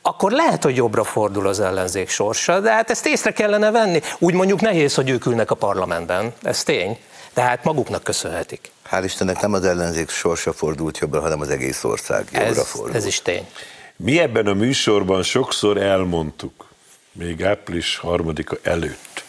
akkor 0.01 0.31
lehet, 0.31 0.63
hogy 0.63 0.75
jobbra 0.75 1.03
fordul 1.03 1.47
az 1.47 1.59
ellenzék 1.59 2.09
sorsa, 2.09 2.59
de 2.59 2.71
hát 2.71 2.89
ezt 2.89 3.05
észre 3.05 3.31
kellene 3.31 3.71
venni. 3.71 4.01
Úgy 4.19 4.33
mondjuk 4.33 4.61
nehéz, 4.61 4.95
hogy 4.95 5.09
ők 5.09 5.25
ülnek 5.25 5.51
a 5.51 5.55
parlamentben, 5.55 6.33
ez 6.41 6.63
tény, 6.63 6.99
tehát 7.33 7.63
maguknak 7.63 8.03
köszönhetik. 8.03 8.71
Hál' 8.91 9.01
Istennek 9.03 9.41
nem 9.41 9.53
az 9.53 9.65
ellenzék 9.65 10.09
sorsa 10.09 10.53
fordult 10.53 10.97
jobbra, 10.97 11.21
hanem 11.21 11.41
az 11.41 11.49
egész 11.49 11.83
ország 11.83 12.27
jobbra 12.31 12.47
ez, 12.47 12.67
fordult. 12.67 12.95
Ez 12.95 13.05
is 13.05 13.21
tény. 13.21 13.47
Mi 13.95 14.19
ebben 14.19 14.47
a 14.47 14.53
műsorban 14.53 15.23
sokszor 15.23 15.77
elmondtuk, 15.77 16.67
még 17.11 17.43
április 17.43 17.97
harmadika 17.97 18.57
előtt, 18.63 19.23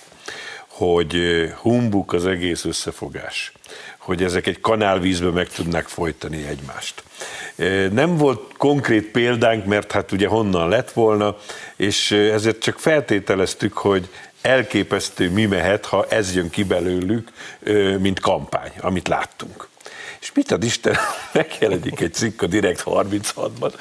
hogy 0.83 1.17
humbuk 1.57 2.13
az 2.13 2.27
egész 2.27 2.65
összefogás, 2.65 3.53
hogy 3.99 4.23
ezek 4.23 4.47
egy 4.47 4.61
kanálvízbe 4.61 5.31
meg 5.31 5.49
tudnak 5.49 5.89
folytani 5.89 6.47
egymást. 6.47 7.03
Nem 7.93 8.17
volt 8.17 8.53
konkrét 8.57 9.07
példánk, 9.11 9.65
mert 9.65 9.93
hát 9.93 10.13
ugye 10.13 10.27
honnan 10.27 10.69
lett 10.69 10.91
volna, 10.91 11.37
és 11.77 12.11
ezért 12.11 12.63
csak 12.63 12.79
feltételeztük, 12.79 13.73
hogy 13.73 14.09
elképesztő 14.41 15.31
mi 15.31 15.47
mehet, 15.47 15.87
ha 15.87 16.07
ez 16.09 16.35
jön 16.35 16.51
ki 16.51 16.65
belőlük, 16.65 17.33
mint 17.99 18.21
kampány, 18.21 18.73
amit 18.81 19.09
láttunk. 19.09 19.69
És 20.23 20.33
mit 20.35 20.51
ad 20.51 20.65
Isten, 20.65 20.97
megjelenik 21.33 22.01
egy 22.01 22.15
cikk 22.15 22.43
a 22.43 22.47
Direkt 22.47 22.83
36-ban, 22.87 23.73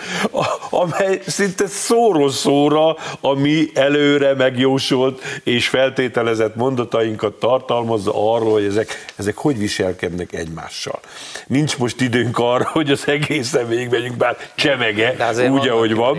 amely 0.70 1.22
szinte 1.28 1.68
szóról 1.68 2.32
szóra 2.32 2.96
a 3.20 3.34
mi 3.34 3.70
előre 3.74 4.34
megjósolt 4.34 5.22
és 5.44 5.68
feltételezett 5.68 6.56
mondatainkat 6.56 7.34
tartalmazza 7.34 8.12
arról, 8.34 8.52
hogy 8.52 8.64
ezek, 8.64 9.06
ezek 9.16 9.38
hogy 9.38 9.58
viselkednek 9.58 10.34
egymással. 10.34 11.00
Nincs 11.48 11.78
most 11.78 12.02
időnk 12.02 12.38
arra, 12.38 12.70
hogy 12.72 12.92
az 12.92 13.08
egészen 13.08 13.68
végigmegyünk, 13.68 14.16
bár 14.16 14.38
csemege, 14.56 15.34
úgy, 15.50 15.68
ahogy 15.68 15.96
van, 15.96 16.18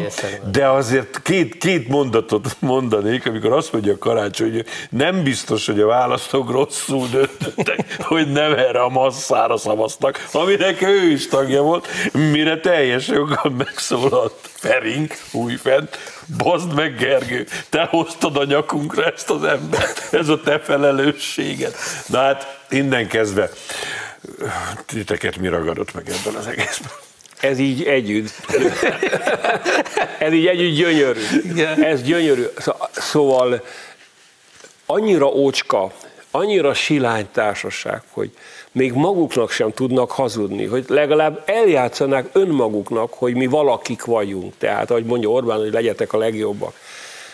de 0.52 0.68
azért 0.68 1.22
két, 1.22 1.58
két 1.58 1.88
mondatot 1.88 2.56
mondanék, 2.58 3.26
amikor 3.26 3.52
azt 3.52 3.72
mondja 3.72 3.92
a 3.92 3.98
karácsony, 3.98 4.52
hogy 4.52 4.66
nem 4.90 5.22
biztos, 5.22 5.66
hogy 5.66 5.80
a 5.80 5.86
választók 5.86 6.50
rosszul 6.50 7.08
döntöttek, 7.10 7.96
hogy 8.02 8.32
nem 8.32 8.52
erre 8.52 8.80
a 8.82 8.88
masszára 8.88 9.56
szavaztak, 9.56 10.10
pártnak, 10.12 10.42
aminek 10.42 10.82
ő 10.82 11.10
is 11.10 11.28
tagja 11.28 11.62
volt, 11.62 11.88
mire 12.12 12.60
teljes 12.60 13.06
joggal 13.06 13.50
megszólalt 13.56 14.34
Ferink 14.54 15.16
újfent, 15.32 15.98
bazd 16.38 16.74
meg 16.74 16.96
Gergő, 16.96 17.46
te 17.68 17.86
hoztad 17.90 18.36
a 18.36 18.44
nyakunkra 18.44 19.04
ezt 19.04 19.30
az 19.30 19.44
embert, 19.44 20.14
ez 20.14 20.28
a 20.28 20.40
te 20.40 20.60
felelősséged. 20.60 21.74
Na 22.06 22.18
hát 22.18 22.60
innen 22.68 23.08
kezdve, 23.08 23.50
titeket 24.86 25.36
mi 25.36 25.48
ragadott 25.48 25.94
meg 25.94 26.08
ebben 26.08 26.34
az 26.34 26.46
egészben? 26.46 26.90
Ez 27.40 27.58
így 27.58 27.82
együtt. 27.82 28.32
Ez 30.18 30.32
így 30.32 30.46
együtt 30.46 30.74
gyönyörű. 30.76 31.20
Ez 31.82 32.02
gyönyörű. 32.02 32.44
Szóval 32.92 33.64
annyira 34.86 35.26
ócska, 35.26 35.92
annyira 36.30 36.74
silány 36.74 37.28
társaság, 37.32 38.02
hogy 38.10 38.32
még 38.72 38.92
maguknak 38.92 39.50
sem 39.50 39.72
tudnak 39.72 40.10
hazudni, 40.10 40.64
hogy 40.64 40.84
legalább 40.88 41.42
eljátszanák 41.46 42.28
önmaguknak, 42.32 43.12
hogy 43.12 43.34
mi 43.34 43.46
valakik 43.46 44.04
vagyunk. 44.04 44.54
Tehát, 44.58 44.90
ahogy 44.90 45.04
mondja 45.04 45.28
Orbán, 45.28 45.58
hogy 45.58 45.72
legyetek 45.72 46.12
a 46.12 46.18
legjobbak. 46.18 46.74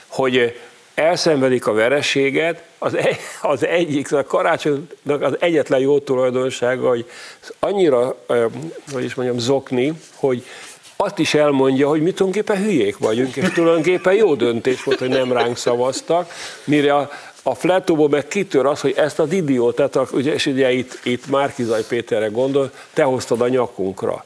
Hogy 0.06 0.54
elszenvedik 0.94 1.66
a 1.66 1.72
vereséget, 1.72 2.62
az, 2.78 2.96
egy, 2.96 3.16
az 3.42 3.66
egyik, 3.66 4.12
a 4.12 4.24
karácsonynak 4.24 5.22
az 5.22 5.36
egyetlen 5.40 5.80
jó 5.80 5.98
tulajdonsága, 5.98 6.88
hogy 6.88 7.10
annyira, 7.58 8.16
hogy 8.92 9.04
is 9.04 9.14
mondjam, 9.14 9.38
zokni, 9.38 9.92
hogy 10.14 10.44
azt 10.96 11.18
is 11.18 11.34
elmondja, 11.34 11.88
hogy 11.88 12.02
mi 12.02 12.12
tulajdonképpen 12.12 12.64
hülyék 12.64 12.98
vagyunk, 12.98 13.36
és 13.36 13.48
tulajdonképpen 13.48 14.14
jó 14.14 14.34
döntés 14.34 14.82
volt, 14.82 14.98
hogy 14.98 15.08
nem 15.08 15.32
ránk 15.32 15.56
szavaztak, 15.56 16.32
mire 16.64 16.94
a, 16.94 17.10
a 17.48 17.54
flettóból 17.54 18.08
meg 18.08 18.28
kitör 18.28 18.66
az, 18.66 18.80
hogy 18.80 18.94
ezt 18.96 19.18
az 19.18 19.32
idiótát, 19.32 19.98
ugye, 20.12 20.32
és 20.32 20.46
ugye 20.46 20.72
itt, 20.72 20.98
itt 21.02 21.26
Márkizaj 21.26 21.82
Péterre 21.88 22.26
gondol, 22.26 22.70
te 22.92 23.02
hoztad 23.02 23.40
a 23.40 23.48
nyakunkra. 23.48 24.24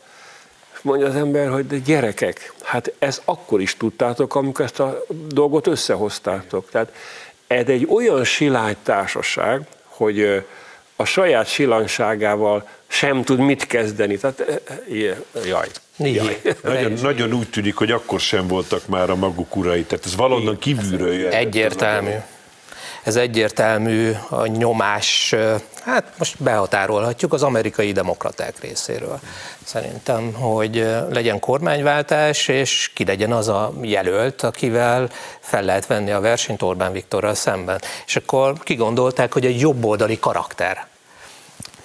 Mondja 0.83 1.07
az 1.07 1.15
ember, 1.15 1.49
hogy 1.49 1.67
de 1.67 1.79
gyerekek, 1.79 2.53
hát 2.63 2.93
ezt 2.99 3.23
akkor 3.25 3.61
is 3.61 3.77
tudtátok, 3.77 4.35
amikor 4.35 4.65
ezt 4.65 4.81
a 4.81 5.05
dolgot 5.29 5.67
összehoztátok. 5.67 6.71
Tehát 6.71 6.93
ez 7.47 7.67
egy 7.67 7.87
olyan 7.91 8.25
silány 8.25 8.77
társaság, 8.83 9.63
hogy 9.85 10.45
a 10.97 11.05
saját 11.05 11.47
silányságával 11.47 12.69
sem 12.87 13.23
tud 13.23 13.39
mit 13.39 13.67
kezdeni. 13.67 14.17
Tehát, 14.17 14.63
jaj. 15.47 15.69
Jaj. 15.97 16.41
Nagyon, 16.63 16.93
nagyon 17.03 17.33
úgy 17.33 17.51
tűnik, 17.51 17.75
hogy 17.75 17.91
akkor 17.91 18.21
sem 18.21 18.47
voltak 18.47 18.87
már 18.87 19.11
a 19.11 19.15
maguk 19.15 19.57
urai, 19.57 19.83
tehát 19.83 20.05
ez 20.05 20.17
valonnan 20.17 20.59
kívülről 20.59 21.13
jön. 21.13 21.33
Egyértelmű 21.33 22.11
ez 23.03 23.17
egyértelmű 23.17 24.13
a 24.29 24.47
nyomás, 24.47 25.35
hát 25.85 26.13
most 26.19 26.43
behatárolhatjuk 26.43 27.33
az 27.33 27.43
amerikai 27.43 27.93
demokraták 27.93 28.61
részéről. 28.61 29.21
Szerintem, 29.65 30.33
hogy 30.33 30.77
legyen 31.11 31.41
kormányváltás, 31.41 32.49
és 32.49 32.91
ki 32.95 33.05
legyen 33.05 33.33
az 33.33 33.49
a 33.49 33.73
jelölt, 33.81 34.43
akivel 34.43 35.11
fel 35.41 35.63
lehet 35.63 35.87
venni 35.87 36.11
a 36.11 36.21
versenyt 36.21 36.63
Orbán 36.63 36.93
Viktorral 36.93 37.35
szemben. 37.35 37.81
És 38.07 38.17
akkor 38.17 38.59
kigondolták, 38.59 39.33
hogy 39.33 39.47
egy 39.47 39.61
jobboldali 39.61 40.19
karakter. 40.19 40.87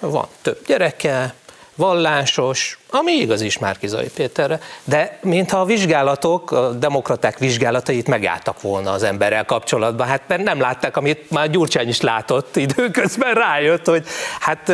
Van 0.00 0.26
több 0.42 0.66
gyereke, 0.66 1.34
vallásos, 1.78 2.78
ami 2.90 3.12
igaz 3.12 3.40
is 3.40 3.58
Márkizai 3.58 4.08
Péterre, 4.14 4.60
de 4.84 5.18
mintha 5.22 5.60
a 5.60 5.64
vizsgálatok, 5.64 6.50
a 6.50 6.72
demokraták 6.72 7.38
vizsgálatait 7.38 8.08
megálltak 8.08 8.60
volna 8.60 8.90
az 8.90 9.02
emberrel 9.02 9.44
kapcsolatban. 9.44 10.06
Hát 10.06 10.22
mert 10.26 10.42
nem 10.42 10.60
látták, 10.60 10.96
amit 10.96 11.30
már 11.30 11.50
Gyurcsány 11.50 11.88
is 11.88 12.00
látott 12.00 12.56
időközben 12.56 13.34
rájött, 13.34 13.86
hogy 13.86 14.06
hát 14.40 14.72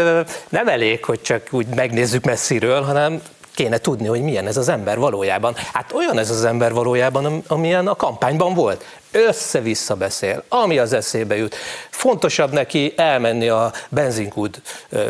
nem 0.48 0.68
elég, 0.68 1.04
hogy 1.04 1.22
csak 1.22 1.42
úgy 1.50 1.66
megnézzük 1.66 2.24
messziről, 2.24 2.82
hanem 2.82 3.22
kéne 3.54 3.78
tudni, 3.78 4.06
hogy 4.06 4.22
milyen 4.22 4.46
ez 4.46 4.56
az 4.56 4.68
ember 4.68 4.98
valójában. 4.98 5.54
Hát 5.72 5.92
olyan 5.92 6.18
ez 6.18 6.30
az 6.30 6.44
ember 6.44 6.72
valójában, 6.72 7.44
amilyen 7.46 7.86
a 7.86 7.94
kampányban 7.94 8.54
volt. 8.54 8.84
Össze-vissza 9.10 9.94
beszél, 9.94 10.44
ami 10.48 10.78
az 10.78 10.92
eszébe 10.92 11.36
jut. 11.36 11.56
Fontosabb 11.90 12.52
neki 12.52 12.92
elmenni 12.96 13.48
a 13.48 13.72
benzinkút 13.88 14.62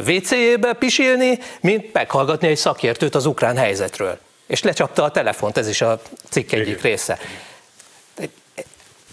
WC-jébe 0.07 0.73
pisilni, 0.73 1.39
mint 1.61 1.93
meghallgatni 1.93 2.49
egy 2.49 2.57
szakértőt 2.57 3.15
az 3.15 3.27
ukrán 3.27 3.57
helyzetről. 3.57 4.19
És 4.47 4.63
lecsapta 4.63 5.03
a 5.03 5.11
telefont, 5.11 5.57
ez 5.57 5.69
is 5.69 5.81
a 5.81 6.01
cikk 6.29 6.53
egyik 6.53 6.83
része. 6.83 7.19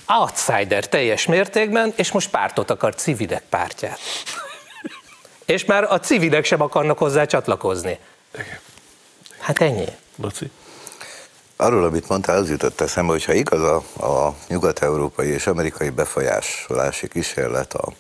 Outsider 0.08 0.88
teljes 0.88 1.26
mértékben, 1.26 1.94
és 1.96 2.12
most 2.12 2.30
pártot 2.30 2.70
akar 2.70 2.96
civilek 2.96 3.44
pártját. 3.50 4.00
És 5.46 5.66
már 5.66 5.84
a 5.84 6.00
civilek 6.00 6.46
sem 6.46 6.62
akarnak 6.62 6.98
hozzá 6.98 7.26
csatlakozni. 7.26 8.00
Hát 9.42 9.62
ennyi. 9.62 9.86
Laci? 10.16 10.52
Arról, 11.56 11.84
amit 11.84 12.10
mondtál, 12.10 12.38
az 12.38 12.50
jutott 12.50 12.82
eszembe, 12.82 13.12
hogy 13.12 13.26
ha 13.26 13.34
igaz 13.34 13.62
a, 13.62 13.76
a 14.06 14.36
nyugat-európai 14.48 15.28
és 15.28 15.48
amerikai 15.48 15.90
befolyásolási 15.90 17.08
kísérlet 17.08 17.74
a, 17.74 17.94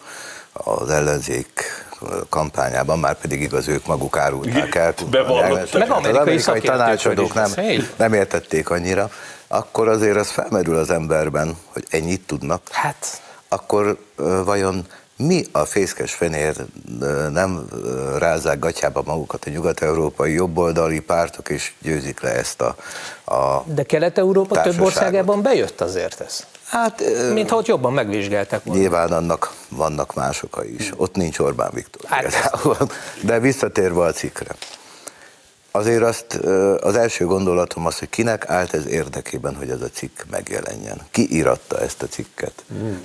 az 0.53 0.89
ellenzék 0.89 1.63
kampányában, 2.29 2.99
már 2.99 3.15
pedig 3.15 3.41
igaz, 3.41 3.67
ők 3.67 3.85
maguk 3.85 4.17
árulták 4.17 4.75
el. 4.75 4.93
Az 4.97 5.89
amerikai, 5.89 6.15
amerikai 6.15 6.59
tanácsadók 6.59 7.33
nem, 7.33 7.51
nem 7.95 8.13
értették 8.13 8.69
annyira, 8.69 9.09
akkor 9.47 9.87
azért 9.87 10.17
az 10.17 10.29
felmerül 10.29 10.75
az 10.75 10.89
emberben, 10.89 11.57
hogy 11.65 11.85
ennyit 11.89 12.21
tudnak. 12.21 12.61
Hát. 12.71 13.21
Akkor 13.47 13.97
vajon 14.43 14.85
mi 15.25 15.45
a 15.51 15.65
fészkes 15.65 16.13
fenér 16.13 16.55
nem 17.31 17.67
rázzák 18.17 18.59
gatyába 18.59 19.01
magukat 19.05 19.45
a 19.45 19.49
nyugat-európai 19.49 20.33
jobboldali 20.33 20.99
pártok, 20.99 21.49
és 21.49 21.73
győzik 21.81 22.21
le 22.21 22.29
ezt 22.29 22.61
a, 22.61 22.75
a 23.35 23.63
De 23.65 23.83
Kelet-Európa 23.83 24.61
több 24.61 24.81
országában 24.81 25.41
bejött 25.41 25.81
azért 25.81 26.21
ez. 26.21 26.45
Hát, 26.67 27.03
Mintha 27.33 27.55
ott 27.55 27.65
jobban 27.65 27.93
megvizsgálták 27.93 28.63
volna. 28.63 28.81
Nyilván 28.81 29.11
annak 29.11 29.53
vannak 29.69 30.13
más 30.13 30.43
okai 30.43 30.75
is. 30.75 30.91
Ott 30.95 31.15
nincs 31.15 31.39
Orbán 31.39 31.71
Viktor. 31.73 32.09
Hát. 32.09 32.51
De 33.23 33.39
visszatérve 33.39 34.01
a 34.03 34.11
cikkre. 34.11 34.55
Azért 35.71 36.03
azt 36.03 36.33
az 36.81 36.95
első 36.95 37.25
gondolatom 37.25 37.85
az, 37.85 37.99
hogy 37.99 38.09
kinek 38.09 38.49
állt 38.49 38.73
ez 38.73 38.85
érdekében, 38.85 39.55
hogy 39.55 39.69
ez 39.69 39.81
a 39.81 39.89
cikk 39.89 40.19
megjelenjen. 40.29 41.01
Ki 41.11 41.35
íratta 41.35 41.79
ezt 41.79 42.01
a 42.01 42.07
cikket? 42.07 42.63
Hmm. 42.67 43.03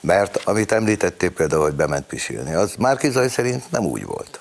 Mert 0.00 0.36
amit 0.44 0.72
említettél 0.72 1.30
például, 1.30 1.62
hogy 1.62 1.74
bement 1.74 2.06
pisilni, 2.06 2.54
az 2.54 2.74
Márkizaj 2.78 3.28
szerint 3.28 3.70
nem 3.70 3.84
úgy 3.84 4.04
volt. 4.04 4.40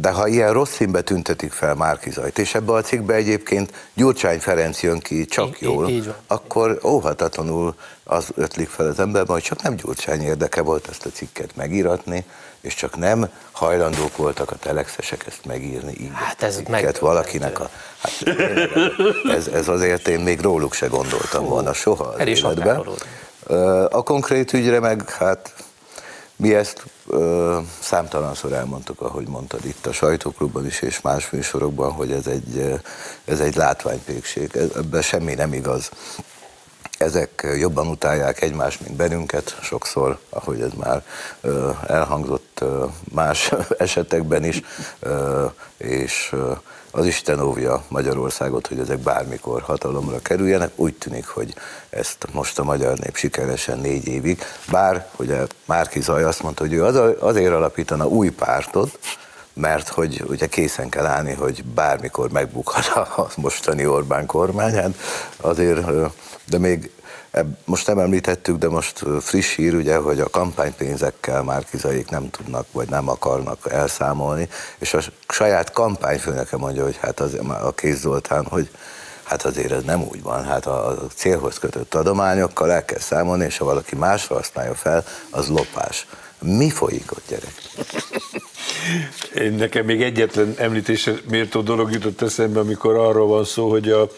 De 0.00 0.10
ha 0.10 0.26
ilyen 0.26 0.52
rossz 0.52 0.70
színbe 0.70 1.00
tüntetik 1.00 1.52
fel 1.52 1.74
Márkizajt, 1.74 2.38
és 2.38 2.54
ebbe 2.54 2.72
a 2.72 2.80
cikkbe 2.80 3.14
egyébként 3.14 3.72
Gyurcsány 3.94 4.40
Ferenc 4.40 4.82
jön 4.82 4.98
ki 4.98 5.24
csak 5.24 5.60
jól, 5.60 5.88
így, 5.88 5.94
így 5.94 6.14
akkor 6.26 6.78
óhatatlanul 6.84 7.74
az 8.04 8.28
ötlik 8.34 8.68
fel 8.68 8.86
az 8.86 8.98
emberben, 8.98 9.32
hogy 9.32 9.42
csak 9.42 9.62
nem 9.62 9.76
Gyurcsány 9.76 10.22
érdeke 10.22 10.60
volt 10.60 10.88
ezt 10.88 11.06
a 11.06 11.10
cikket 11.10 11.56
megíratni, 11.56 12.24
és 12.60 12.74
csak 12.74 12.96
nem 12.96 13.28
hajlandók 13.50 14.16
voltak 14.16 14.50
a 14.50 14.56
telexesek 14.56 15.26
ezt 15.26 15.44
megírni 15.44 15.92
így. 16.00 16.10
Hát 16.12 16.42
ez 16.42 16.60
meg... 16.68 16.96
valakinek 17.00 17.60
a... 17.60 17.70
Hát, 17.98 18.36
ez, 19.36 19.46
ez 19.46 19.68
azért 19.68 20.08
én 20.08 20.20
még 20.20 20.40
róluk 20.40 20.74
se 20.74 20.86
gondoltam 20.86 21.44
volna 21.44 21.72
soha 21.72 22.04
az 22.04 22.26
életben. 22.26 22.86
A 23.90 24.02
konkrét 24.02 24.52
ügyre 24.52 24.80
meg, 24.80 25.10
hát 25.10 25.54
mi 26.36 26.54
ezt 26.54 26.82
ö, 27.12 27.58
számtalanszor 27.80 28.52
elmondtuk, 28.52 29.00
ahogy 29.00 29.28
mondtad 29.28 29.64
itt 29.64 29.86
a 29.86 29.92
sajtóklubban 29.92 30.66
is, 30.66 30.80
és 30.80 31.00
más 31.00 31.30
műsorokban, 31.30 31.92
hogy 31.92 32.12
ez 32.12 32.26
egy, 32.26 32.80
ez 33.24 33.40
egy 33.40 33.56
látványpékség. 33.56 34.56
Ebben 34.76 35.02
semmi 35.02 35.34
nem 35.34 35.52
igaz. 35.52 35.90
Ezek 36.98 37.46
jobban 37.58 37.88
utálják 37.88 38.42
egymást, 38.42 38.80
mint 38.80 38.96
bennünket, 38.96 39.58
sokszor, 39.62 40.18
ahogy 40.28 40.60
ez 40.60 40.72
már 40.76 41.04
ö, 41.40 41.70
elhangzott 41.86 42.58
ö, 42.60 42.84
más 43.12 43.52
esetekben 43.78 44.44
is, 44.44 44.62
ö, 45.00 45.44
és 45.76 46.28
ö, 46.32 46.52
az 46.94 47.06
Isten 47.06 47.40
óvja 47.40 47.84
Magyarországot, 47.88 48.66
hogy 48.66 48.78
ezek 48.78 48.98
bármikor 48.98 49.62
hatalomra 49.62 50.18
kerüljenek. 50.18 50.70
Úgy 50.76 50.94
tűnik, 50.94 51.26
hogy 51.26 51.54
ezt 51.90 52.26
most 52.32 52.58
a 52.58 52.64
magyar 52.64 52.98
nép 52.98 53.16
sikeresen 53.16 53.78
négy 53.78 54.06
évig, 54.06 54.42
bár 54.70 55.08
ugye 55.16 55.46
Márki 55.64 56.00
Zaj 56.00 56.24
azt 56.24 56.42
mondta, 56.42 56.62
hogy 56.62 56.72
ő 56.72 56.84
az, 56.84 57.00
azért 57.20 57.52
alapítana 57.52 58.06
új 58.06 58.28
pártot, 58.28 58.98
mert 59.54 59.88
hogy 59.88 60.24
ugye 60.28 60.46
készen 60.46 60.88
kell 60.88 61.06
állni, 61.06 61.32
hogy 61.32 61.64
bármikor 61.64 62.30
megbukhat 62.30 62.86
a 63.16 63.28
mostani 63.36 63.86
Orbán 63.86 64.26
kormányán, 64.26 64.94
azért, 65.36 65.86
de 66.44 66.58
még 66.58 66.90
most 67.64 67.86
nem 67.86 67.98
említettük, 67.98 68.58
de 68.58 68.68
most 68.68 69.04
friss 69.20 69.54
hír, 69.54 69.74
ugye, 69.74 69.96
hogy 69.96 70.20
a 70.20 70.30
kampánypénzekkel 70.30 71.42
már 71.42 71.64
kizaik 71.70 72.10
nem 72.10 72.30
tudnak, 72.30 72.66
vagy 72.72 72.88
nem 72.88 73.08
akarnak 73.08 73.70
elszámolni, 73.70 74.48
és 74.78 74.94
a 74.94 75.00
saját 75.28 75.72
kampányfőnöke 75.72 76.56
mondja, 76.56 76.82
hogy 76.82 76.96
hát 76.96 77.20
az, 77.20 77.34
a 77.62 77.72
Kész 77.74 78.00
Zoltán, 78.00 78.46
hogy 78.46 78.70
hát 79.22 79.42
azért 79.42 79.72
ez 79.72 79.82
nem 79.82 80.02
úgy 80.02 80.22
van, 80.22 80.44
hát 80.44 80.66
a 80.66 80.96
célhoz 81.14 81.58
kötött 81.58 81.94
adományokkal 81.94 82.72
el 82.72 82.84
kell 82.84 82.98
számolni, 82.98 83.44
és 83.44 83.58
ha 83.58 83.64
valaki 83.64 83.96
másra 83.96 84.34
használja 84.34 84.74
fel, 84.74 85.04
az 85.30 85.48
lopás. 85.48 86.06
Mi 86.38 86.70
folyik 86.70 87.12
ott, 87.12 87.28
gyerek? 87.28 87.54
Nekem 89.56 89.84
még 89.84 90.02
egyetlen 90.02 90.54
említésre 90.58 91.12
méltó 91.30 91.60
dolog 91.60 91.92
jutott 91.92 92.22
eszembe, 92.22 92.60
amikor 92.60 92.96
arról 92.96 93.26
van 93.26 93.44
szó, 93.44 93.70
hogy 93.70 93.90
a 93.90 94.08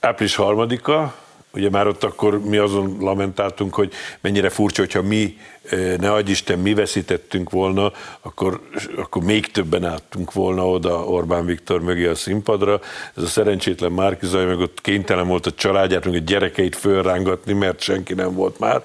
április 0.00 0.34
harmadika, 0.34 1.14
Ugye 1.56 1.70
már 1.70 1.86
ott 1.86 2.04
akkor 2.04 2.40
mi 2.40 2.56
azon 2.56 2.96
lamentáltunk, 3.00 3.74
hogy 3.74 3.92
mennyire 4.20 4.48
furcsa, 4.48 4.82
hogyha 4.82 5.02
mi, 5.02 5.38
eh, 5.70 5.96
ne 5.96 6.12
adj 6.12 6.30
Isten, 6.30 6.58
mi 6.58 6.74
veszítettünk 6.74 7.50
volna, 7.50 7.92
akkor, 8.20 8.60
akkor 8.96 9.22
még 9.22 9.50
többen 9.50 9.84
álltunk 9.84 10.32
volna 10.32 10.68
oda 10.68 11.04
Orbán 11.04 11.44
Viktor 11.44 11.80
mögé 11.80 12.06
a 12.06 12.14
színpadra. 12.14 12.80
Ez 13.14 13.22
a 13.22 13.26
szerencsétlen 13.26 13.92
Márkizaj 13.92 14.44
meg 14.44 14.58
ott 14.58 14.80
kénytelen 14.80 15.26
volt 15.26 15.46
a 15.46 15.52
családját, 15.52 16.04
meg 16.04 16.14
a 16.14 16.18
gyerekeit 16.18 16.76
fölrángatni, 16.76 17.52
mert 17.52 17.80
senki 17.80 18.14
nem 18.14 18.34
volt 18.34 18.58
már. 18.58 18.84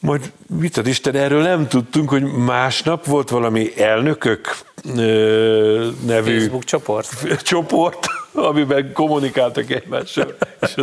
Majd 0.00 0.32
mit 0.46 0.76
ad 0.76 0.86
Isten, 0.86 1.14
erről 1.14 1.42
nem 1.42 1.68
tudtunk, 1.68 2.08
hogy 2.08 2.22
másnap 2.22 3.06
volt 3.06 3.28
valami 3.28 3.80
elnökök 3.80 4.58
ö, 4.96 5.88
nevű 6.06 6.38
Facebook 6.38 6.64
csoport, 6.64 7.08
csoport 7.42 8.06
amiben 8.32 8.92
kommunikáltak 8.92 9.70
egymással, 9.70 10.36
és 10.60 10.74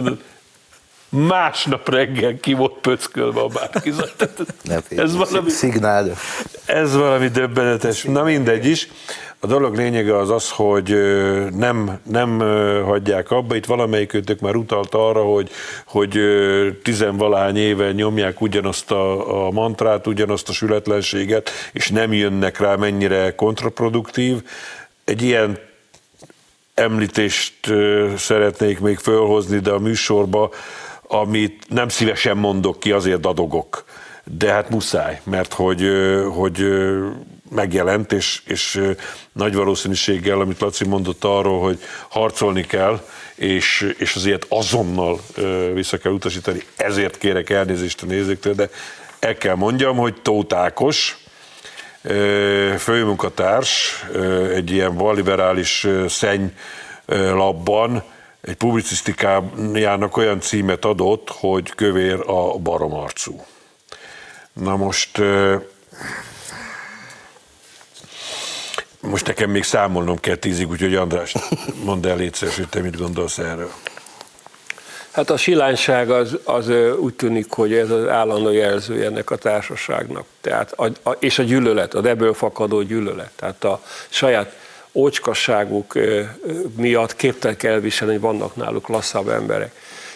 másnap 1.09 1.89
reggel 1.89 2.39
ki 2.39 2.53
volt 2.53 2.73
pöckölve 2.81 3.39
a 3.39 3.47
bárkizat. 3.47 4.29
Ez 4.89 5.15
valami, 5.15 5.49
Szignál. 5.49 6.15
ez 6.65 6.95
valami 6.95 7.27
döbbenetes. 7.27 8.03
Na 8.03 8.23
mindegy 8.23 8.65
is. 8.65 8.87
A 9.39 9.47
dolog 9.47 9.75
lényege 9.75 10.17
az 10.17 10.29
az, 10.29 10.49
hogy 10.49 10.89
nem, 11.51 11.99
nem 12.03 12.39
hagyják 12.85 13.31
abba. 13.31 13.55
Itt 13.55 13.65
valamelyikőtök 13.65 14.39
már 14.39 14.55
utalt 14.55 14.93
arra, 14.93 15.23
hogy, 15.23 15.49
hogy 15.85 16.19
tizenvalahány 16.83 17.57
éve 17.57 17.91
nyomják 17.91 18.41
ugyanazt 18.41 18.91
a, 18.91 19.45
a 19.47 19.51
mantrát, 19.51 20.07
ugyanazt 20.07 20.49
a 20.49 20.53
sületlenséget, 20.53 21.49
és 21.73 21.89
nem 21.89 22.13
jönnek 22.13 22.59
rá, 22.59 22.75
mennyire 22.75 23.35
kontraproduktív. 23.35 24.43
Egy 25.03 25.21
ilyen 25.21 25.59
említést 26.73 27.73
szeretnék 28.17 28.79
még 28.79 28.97
fölhozni, 28.97 29.59
de 29.59 29.71
a 29.71 29.79
műsorba 29.79 30.49
amit 31.07 31.65
nem 31.69 31.87
szívesen 31.87 32.37
mondok 32.37 32.79
ki, 32.79 32.91
azért 32.91 33.19
dadogok. 33.19 33.85
De 34.23 34.51
hát 34.51 34.69
muszáj, 34.69 35.21
mert 35.23 35.53
hogy, 35.53 35.89
hogy 36.33 36.65
megjelent, 37.49 38.11
és, 38.11 38.41
és 38.45 38.81
nagy 39.31 39.55
valószínűséggel, 39.55 40.39
amit 40.39 40.59
Laci 40.59 40.85
mondott 40.85 41.23
arról, 41.23 41.61
hogy 41.61 41.79
harcolni 42.09 42.65
kell, 42.65 43.01
és, 43.35 43.93
és 43.97 44.15
azért 44.15 44.45
azonnal 44.49 45.19
vissza 45.73 45.97
kell 45.97 46.11
utasítani, 46.11 46.63
ezért 46.75 47.17
kérek 47.17 47.49
elnézést 47.49 48.01
a 48.01 48.05
nézőktől, 48.05 48.53
de 48.53 48.69
el 49.19 49.35
kell 49.35 49.55
mondjam, 49.55 49.97
hogy 49.97 50.21
Tóth 50.21 50.55
Ákos, 50.55 51.17
főmunkatárs, 52.77 54.05
egy 54.53 54.71
ilyen 54.71 54.95
valliberális 54.95 55.87
szenny 56.07 56.45
labban 57.05 58.03
egy 58.41 58.55
publicisztikájának 58.55 60.17
olyan 60.17 60.39
címet 60.39 60.85
adott, 60.85 61.29
hogy 61.29 61.69
kövér 61.75 62.19
a 62.25 62.57
baromarcú. 62.57 63.45
Na 64.53 64.75
most 64.75 65.21
Most 69.09 69.27
nekem 69.27 69.49
még 69.49 69.63
számolnom 69.63 70.19
kell 70.19 70.35
tízig, 70.35 70.69
úgyhogy 70.69 70.95
András, 70.95 71.35
mondd 71.83 72.07
el 72.07 72.15
létszer, 72.15 72.49
hogy 72.55 72.67
te 72.69 72.81
mit 72.81 72.97
gondolsz 72.97 73.37
erről. 73.37 73.71
Hát 75.11 75.29
a 75.29 75.37
silányság 75.37 76.09
az, 76.09 76.37
az 76.43 76.69
úgy 76.99 77.13
tűnik, 77.13 77.51
hogy 77.51 77.73
ez 77.73 77.89
az 77.89 78.07
állandó 78.07 78.51
jelző 78.51 79.05
ennek 79.05 79.29
a 79.29 79.35
társaságnak. 79.35 80.25
Tehát 80.41 80.71
a, 80.71 80.85
a, 81.03 81.11
és 81.19 81.39
a 81.39 81.43
gyűlölet, 81.43 81.93
az 81.93 82.05
ebből 82.05 82.33
fakadó 82.33 82.81
gyűlölet. 82.81 83.31
Tehát 83.35 83.63
a 83.63 83.81
saját 84.09 84.55
ócskasságuk 84.93 85.93
miatt 86.75 87.15
képtelek 87.15 87.63
elviselni, 87.63 88.13
hogy 88.13 88.21
vannak 88.21 88.55
náluk 88.55 88.87
lasszabb 88.87 89.29
emberek. 89.29 89.71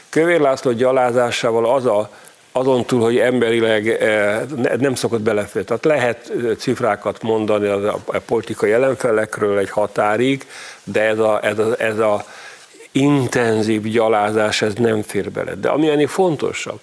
Kövér 0.09 0.39
László 0.39 0.71
gyalázásával 0.71 1.73
az 1.73 1.85
a, 1.85 2.09
azon 2.51 2.85
túl, 2.85 3.01
hogy 3.01 3.17
emberileg 3.17 3.97
nem 4.79 4.95
szokott 4.95 5.21
beleférni. 5.21 5.67
Tehát 5.67 5.85
lehet 5.85 6.31
cifrákat 6.57 7.21
mondani 7.21 7.67
a, 7.67 7.99
a 8.05 8.19
politikai 8.25 8.71
ellenfelekről 8.71 9.57
egy 9.57 9.69
határig, 9.69 10.45
de 10.83 11.01
ez 11.01 11.19
a, 11.19 11.45
ez 11.45 11.59
a, 11.59 11.75
ez 11.77 11.99
a 11.99 12.25
intenzív 12.91 13.81
gyalázás, 13.81 14.61
ez 14.61 14.73
nem 14.73 15.01
fér 15.01 15.31
bele. 15.31 15.55
De 15.55 15.69
ami 15.69 15.89
ennél 15.89 16.07
fontosabb, 16.07 16.79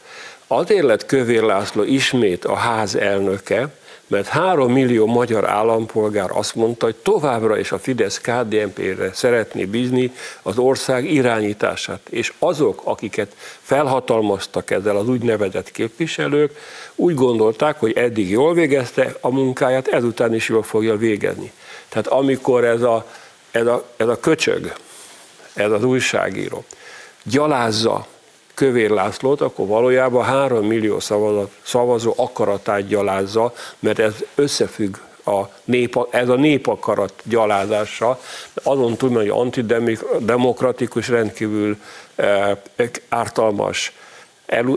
azért 0.46 0.84
lett 0.84 1.06
Kövér 1.06 1.42
László 1.42 1.82
ismét 1.82 2.44
a 2.44 2.54
ház 2.54 2.94
elnöke, 2.94 3.68
mert 4.09 4.26
három 4.26 4.72
millió 4.72 5.06
magyar 5.06 5.48
állampolgár 5.48 6.30
azt 6.32 6.54
mondta, 6.54 6.84
hogy 6.84 6.94
továbbra 6.94 7.59
is 7.59 7.72
a 7.72 7.78
Fidesz 7.78 8.18
KDNP-re 8.20 9.12
szeretné 9.12 9.64
bízni 9.64 10.12
az 10.42 10.59
ország 10.59 11.12
irányítását, 11.12 12.00
és 12.11 12.32
azok, 12.38 12.80
akiket 12.84 13.36
felhatalmaztak 13.62 14.70
ezzel 14.70 14.96
az 14.96 15.09
úgynevezett 15.09 15.70
képviselők, 15.70 16.56
úgy 16.94 17.14
gondolták, 17.14 17.80
hogy 17.80 17.92
eddig 17.92 18.30
jól 18.30 18.54
végezte 18.54 19.14
a 19.20 19.30
munkáját, 19.30 19.88
ezután 19.88 20.34
is 20.34 20.48
jól 20.48 20.62
fogja 20.62 20.96
végezni. 20.96 21.52
Tehát 21.88 22.06
amikor 22.06 22.64
ez 22.64 22.82
a, 22.82 23.06
ez 23.50 23.66
a, 23.66 23.88
ez 23.96 24.09
a 24.09 24.20
köcsög, 24.20 24.72
ez 25.54 25.70
az 25.70 25.84
újságíró 25.84 26.64
gyalázza 27.22 28.06
Kövér 28.59 28.90
Lászlót, 28.90 29.40
akkor 29.40 29.66
valójában 29.66 30.24
3 30.24 30.66
millió 30.66 30.98
szavazó 31.62 32.12
akaratát 32.16 32.86
gyalázza, 32.86 33.52
mert 33.78 33.98
ez 33.98 34.14
összefügg 34.34 34.96
a 35.24 35.42
nép, 35.64 35.98
ez 36.11 36.28
a 36.28 36.34
népakarat 36.34 37.12
gyalázása, 37.24 38.20
azon 38.62 38.96
túl, 38.96 39.11
hogy 39.11 39.28
antidemokratikus, 39.28 41.09
rendkívül 41.09 41.76
eh, 42.14 42.56
ártalmas, 43.09 43.92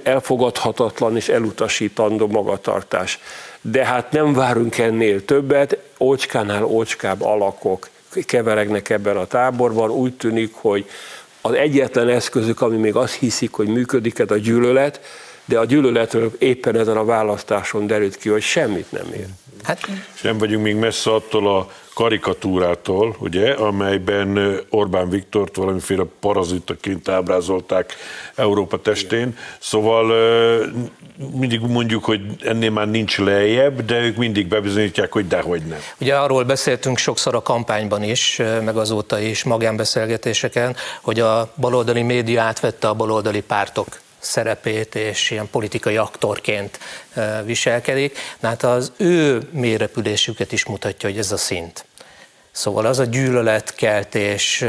elfogadhatatlan 0.04 1.16
és 1.16 1.30
elutasítandó 1.30 2.28
magatartás. 2.28 3.20
De 3.62 3.86
hát 3.86 4.12
nem 4.12 4.34
várunk 4.34 4.78
ennél 4.78 5.26
többet, 5.26 5.78
ócskánál 6.00 6.64
ócskább 6.64 7.22
alakok 7.22 7.90
keveregnek 8.26 8.90
ebben 8.90 9.18
a 9.18 9.26
táborban, 9.26 9.90
úgy 9.90 10.14
tűnik, 10.14 10.54
hogy 10.54 10.86
az 11.42 11.54
egyetlen 11.54 12.10
eszközük, 12.10 12.62
ami 12.62 12.78
még 12.78 12.96
azt 12.96 13.14
hiszik, 13.14 13.52
hogy 13.52 13.68
működik, 13.68 14.20
ez 14.20 14.32
a 14.32 14.38
gyűlölet, 14.38 15.00
de 15.46 15.60
a 15.60 15.66
gyűlöletről 15.66 16.32
éppen 16.38 16.76
ezen 16.76 16.98
a 16.98 17.06
választáson 17.06 17.88
derült 17.88 18.18
ki, 18.18 18.30
hogy 18.30 18.42
semmit 18.42 18.92
nem 18.92 19.14
ér. 19.14 19.28
Hát... 19.64 19.80
És 20.16 20.22
nem 20.22 20.38
vagyunk 20.38 20.64
még 20.64 20.76
messze 20.76 21.14
attól 21.14 21.58
a 21.58 21.68
karikatúrától, 21.94 23.16
ugye, 23.20 23.52
amelyben 23.52 24.60
Orbán 24.70 25.10
Viktort 25.10 25.56
valamiféle 25.56 26.04
parazitaként 26.20 27.10
ábrázolták 27.10 27.96
Európa 28.36 28.82
testén. 28.82 29.38
Szóval 29.60 30.06
mindig 31.34 31.60
mondjuk, 31.60 32.04
hogy 32.04 32.22
ennél 32.44 32.70
már 32.70 32.90
nincs 32.90 33.18
lejjebb, 33.18 33.86
de 33.86 34.02
ők 34.02 34.16
mindig 34.16 34.48
bebizonyítják, 34.48 35.12
hogy 35.12 35.28
dehogy 35.28 35.62
nem. 35.62 35.80
Ugye 36.00 36.16
arról 36.16 36.44
beszéltünk 36.44 36.98
sokszor 36.98 37.36
a 37.36 37.42
kampányban 37.42 38.04
is, 38.04 38.42
meg 38.64 38.78
azóta 38.78 39.20
is 39.20 39.44
magánbeszélgetéseken, 39.44 40.76
hogy 41.02 41.20
a 41.20 41.54
baloldali 41.56 42.02
média 42.02 42.42
átvette 42.42 42.88
a 42.88 42.94
baloldali 42.94 43.42
pártok 43.42 44.00
szerepét 44.22 44.96
és 44.96 45.32
ilyen 45.32 45.50
politikai 45.50 45.98
aktorként 45.98 46.80
viselkedik. 47.44 48.18
Na 48.40 48.48
hát 48.48 48.64
az 48.64 48.92
ő 48.98 49.48
mélyrepülésüket 49.52 50.52
is 50.52 50.66
mutatja, 50.66 51.10
hogy 51.10 51.18
ez 51.18 51.32
a 51.32 51.38
szint. 51.38 51.86
Szóval 52.52 52.86
az 52.86 53.00
a 53.00 53.06
gyűlöletkeltés, 53.06 54.66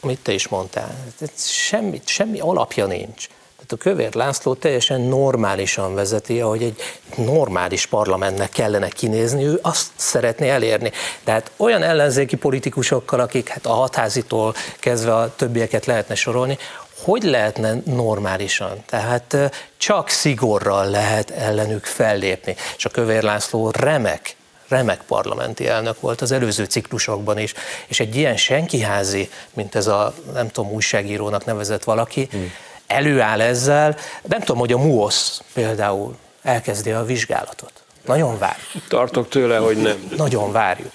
amit 0.00 0.20
te 0.20 0.32
is 0.32 0.48
mondtál, 0.48 0.94
semmi, 1.36 2.00
semmi 2.04 2.40
alapja 2.40 2.86
nincs. 2.86 3.28
Tehát 3.66 3.72
a 3.72 3.90
Kövér 3.90 4.14
László 4.14 4.54
teljesen 4.54 5.00
normálisan 5.00 5.94
vezeti, 5.94 6.40
ahogy 6.40 6.62
egy 6.62 6.82
normális 7.16 7.86
parlamentnek 7.86 8.50
kellene 8.50 8.88
kinézni, 8.88 9.44
ő 9.44 9.58
azt 9.62 9.90
szeretné 9.96 10.48
elérni. 10.48 10.92
Tehát 11.24 11.50
olyan 11.56 11.82
ellenzéki 11.82 12.36
politikusokkal, 12.36 13.20
akik 13.20 13.48
hát 13.48 13.66
a 13.66 13.72
hatházitól 13.72 14.54
kezdve 14.78 15.14
a 15.14 15.34
többieket 15.34 15.86
lehetne 15.86 16.14
sorolni, 16.14 16.58
hogy 17.04 17.22
lehetne 17.22 17.74
normálisan? 17.84 18.82
Tehát 18.86 19.36
csak 19.76 20.08
szigorral 20.08 20.90
lehet 20.90 21.30
ellenük 21.30 21.84
fellépni. 21.84 22.56
És 22.76 22.84
a 22.84 22.90
Kövér 22.90 23.22
László 23.22 23.70
remek 23.70 24.36
remek 24.68 25.00
parlamenti 25.06 25.66
elnök 25.66 26.00
volt 26.00 26.20
az 26.20 26.32
előző 26.32 26.64
ciklusokban 26.64 27.38
is, 27.38 27.54
és 27.86 28.00
egy 28.00 28.16
ilyen 28.16 28.36
senkiházi, 28.36 29.28
mint 29.54 29.74
ez 29.74 29.86
a 29.86 30.14
nem 30.32 30.48
tudom, 30.48 30.72
újságírónak 30.72 31.44
nevezett 31.44 31.84
valaki, 31.84 32.28
hmm. 32.30 32.52
előáll 32.86 33.40
ezzel, 33.40 33.96
nem 34.22 34.40
tudom, 34.40 34.58
hogy 34.58 34.72
a 34.72 34.78
MUOSZ 34.78 35.42
például 35.52 36.16
elkezdi 36.42 36.90
a 36.90 37.04
vizsgálatot. 37.04 37.72
Nagyon 38.06 38.38
várjuk. 38.38 38.86
Tartok 38.88 39.28
tőle, 39.28 39.56
hogy 39.56 39.76
nem. 39.76 40.10
Nagyon 40.16 40.52
várjuk. 40.52 40.90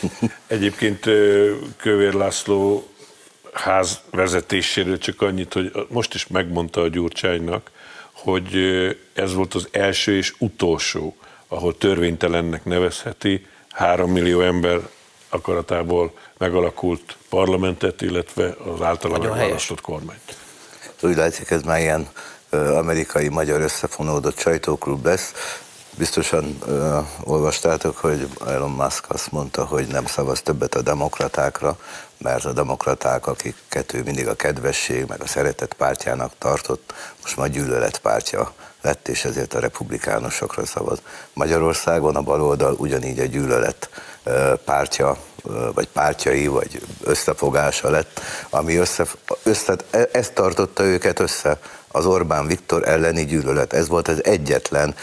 Egyébként 0.46 1.00
Kövér 1.76 2.12
László 2.12 2.86
ház 3.52 4.00
vezetéséről 4.10 4.98
csak 4.98 5.22
annyit, 5.22 5.52
hogy 5.52 5.72
most 5.88 6.14
is 6.14 6.26
megmondta 6.26 6.80
a 6.80 6.88
Gyurcsánynak, 6.88 7.70
hogy 8.12 8.56
ez 9.14 9.34
volt 9.34 9.54
az 9.54 9.68
első 9.70 10.16
és 10.16 10.34
utolsó, 10.38 11.16
ahol 11.48 11.76
törvénytelennek 11.76 12.64
nevezheti 12.64 13.46
három 13.70 14.10
millió 14.10 14.40
ember 14.40 14.80
akaratából 15.28 16.12
megalakult 16.38 17.16
parlamentet, 17.28 18.02
illetve 18.02 18.56
az 18.74 18.82
általán 18.82 19.20
megválasztott 19.20 19.80
kormányt. 19.80 20.36
Úgy 21.02 21.16
látszik, 21.16 21.50
ez 21.50 21.62
már 21.62 21.80
ilyen 21.80 22.08
amerikai-magyar 22.50 23.60
összefonódott 23.60 24.38
sajtóklub 24.38 25.04
lesz. 25.04 25.32
Biztosan 25.98 26.58
uh, 26.66 27.06
olvastátok, 27.24 27.96
hogy 27.96 28.28
Elon 28.46 28.70
Musk 28.70 29.04
azt 29.10 29.32
mondta, 29.32 29.64
hogy 29.64 29.86
nem 29.86 30.06
szavaz 30.06 30.42
többet 30.42 30.74
a 30.74 30.82
demokratákra, 30.82 31.78
mert 32.18 32.44
a 32.44 32.52
demokraták, 32.52 33.26
akiket 33.26 33.94
ő 33.94 34.02
mindig 34.02 34.28
a 34.28 34.34
kedvesség, 34.34 35.04
meg 35.08 35.20
a 35.20 35.26
szeretet 35.26 35.74
pártjának 35.74 36.32
tartott, 36.38 36.94
most 37.22 37.36
már 37.36 37.50
gyűlölet 37.50 37.98
pártja 37.98 38.52
lett, 38.82 39.08
és 39.08 39.24
ezért 39.24 39.54
a 39.54 39.60
republikánusokra 39.60 40.66
szavaz. 40.66 40.98
Magyarországon 41.32 42.16
a 42.16 42.22
baloldal 42.22 42.74
ugyanígy 42.78 43.18
a 43.18 43.24
gyűlölet 43.24 43.88
pártja, 44.64 45.16
vagy 45.74 45.88
pártjai, 45.88 46.46
vagy 46.46 46.80
összefogása 47.04 47.90
lett, 47.90 48.20
ami 48.50 48.76
össze, 48.76 49.06
össze, 49.42 49.76
e, 49.90 50.08
ezt 50.12 50.32
tartotta 50.32 50.82
őket 50.82 51.20
össze, 51.20 51.58
az 51.88 52.06
Orbán 52.06 52.46
Viktor 52.46 52.88
elleni 52.88 53.24
gyűlölet. 53.24 53.72
Ez 53.72 53.88
volt 53.88 54.08
az 54.08 54.24
egyetlen 54.24 54.94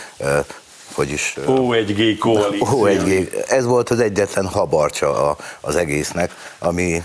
hogy 0.95 1.11
is... 1.11 1.33
O1G 1.45 2.15
koalíció. 2.19 2.85
O1G, 2.85 3.27
ez 3.49 3.65
volt 3.65 3.89
az 3.89 3.99
egyetlen 3.99 4.45
habarcsa 4.45 5.37
az 5.61 5.75
egésznek, 5.75 6.31
ami, 6.59 7.03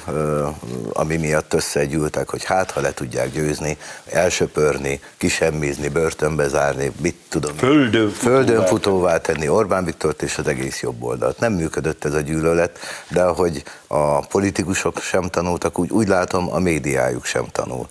ami 0.92 1.16
miatt 1.16 1.54
összegyűltek, 1.54 2.28
hogy 2.28 2.44
hát, 2.44 2.70
ha 2.70 2.80
le 2.80 2.92
tudják 2.92 3.32
győzni, 3.32 3.76
elsöpörni, 4.06 5.00
kisemmizni, 5.16 5.88
börtönbe 5.88 6.48
zárni, 6.48 6.92
mit 7.02 7.16
tudom. 7.28 7.56
Földön, 7.56 8.10
földön 8.10 8.66
futóvá 8.66 9.18
tenni 9.18 9.48
Orbán 9.48 9.84
Viktort 9.84 10.22
és 10.22 10.38
az 10.38 10.46
egész 10.46 10.80
jobb 10.80 11.02
oldalt. 11.02 11.38
Nem 11.38 11.52
működött 11.52 12.04
ez 12.04 12.14
a 12.14 12.20
gyűlölet, 12.20 12.78
de 13.08 13.22
ahogy 13.22 13.62
a 13.86 14.26
politikusok 14.26 15.00
sem 15.00 15.22
tanultak, 15.22 15.78
úgy, 15.78 15.90
úgy 15.90 16.08
látom, 16.08 16.52
a 16.52 16.58
médiájuk 16.58 17.24
sem 17.24 17.44
tanul. 17.52 17.88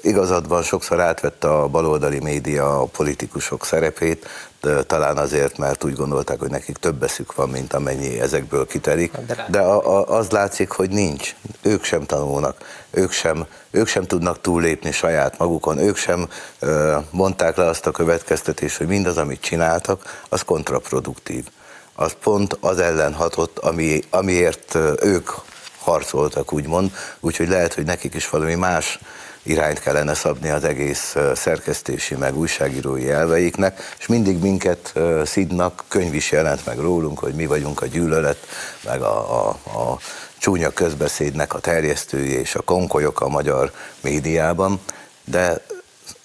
Igazad 0.00 0.48
van, 0.48 0.62
sokszor 0.62 1.00
átvette 1.00 1.48
a 1.48 1.68
baloldali 1.68 2.18
média 2.18 2.80
a 2.80 2.84
politikusok 2.84 3.64
szerepét, 3.64 4.26
de 4.60 4.82
talán 4.82 5.16
azért, 5.16 5.58
mert 5.58 5.84
úgy 5.84 5.94
gondolták, 5.94 6.38
hogy 6.38 6.50
nekik 6.50 6.76
több 6.76 7.02
eszük 7.02 7.34
van, 7.34 7.48
mint 7.48 7.72
amennyi 7.72 8.20
ezekből 8.20 8.66
kitelik. 8.66 9.12
De 9.48 9.58
a, 9.58 9.98
a, 9.98 10.16
az 10.16 10.30
látszik, 10.30 10.70
hogy 10.70 10.90
nincs. 10.90 11.34
Ők 11.62 11.84
sem 11.84 12.06
tanulnak, 12.06 12.56
ők 12.90 13.12
sem, 13.12 13.46
ők 13.70 13.86
sem 13.86 14.04
tudnak 14.04 14.40
túllépni 14.40 14.92
saját 14.92 15.38
magukon, 15.38 15.78
ők 15.78 15.96
sem 15.96 16.28
uh, 16.60 16.94
mondták 17.10 17.56
le 17.56 17.64
azt 17.64 17.86
a 17.86 17.90
következtetést, 17.90 18.76
hogy 18.76 18.86
mindaz, 18.86 19.16
amit 19.16 19.40
csináltak, 19.40 20.24
az 20.28 20.42
kontraproduktív. 20.42 21.46
Az 21.94 22.12
pont 22.22 22.56
az 22.60 22.78
ellen 22.78 23.14
hatott, 23.14 23.58
ami, 23.58 24.00
amiért 24.10 24.74
ők 25.02 25.30
harcoltak, 25.78 26.52
úgymond, 26.52 26.90
úgyhogy 27.20 27.48
lehet, 27.48 27.74
hogy 27.74 27.84
nekik 27.84 28.14
is 28.14 28.28
valami 28.28 28.54
más 28.54 28.98
irányt 29.42 29.80
kellene 29.80 30.14
szabni 30.14 30.48
az 30.48 30.64
egész 30.64 31.16
szerkesztési, 31.34 32.14
meg 32.14 32.36
újságírói 32.36 33.10
elveiknek, 33.10 33.94
és 33.98 34.06
mindig 34.06 34.38
minket 34.38 34.92
szidnak, 35.24 35.84
könyv 35.88 36.14
is 36.14 36.30
jelent 36.30 36.66
meg 36.66 36.78
rólunk, 36.78 37.18
hogy 37.18 37.34
mi 37.34 37.46
vagyunk 37.46 37.82
a 37.82 37.86
gyűlölet, 37.86 38.46
meg 38.84 39.00
a, 39.02 39.46
a, 39.46 39.48
a 39.48 39.98
csúnya 40.38 40.70
közbeszédnek 40.70 41.54
a 41.54 41.58
terjesztői 41.58 42.30
és 42.30 42.54
a 42.54 42.62
konkolyok 42.62 43.20
a 43.20 43.28
magyar 43.28 43.72
médiában, 44.00 44.80
de 45.24 45.64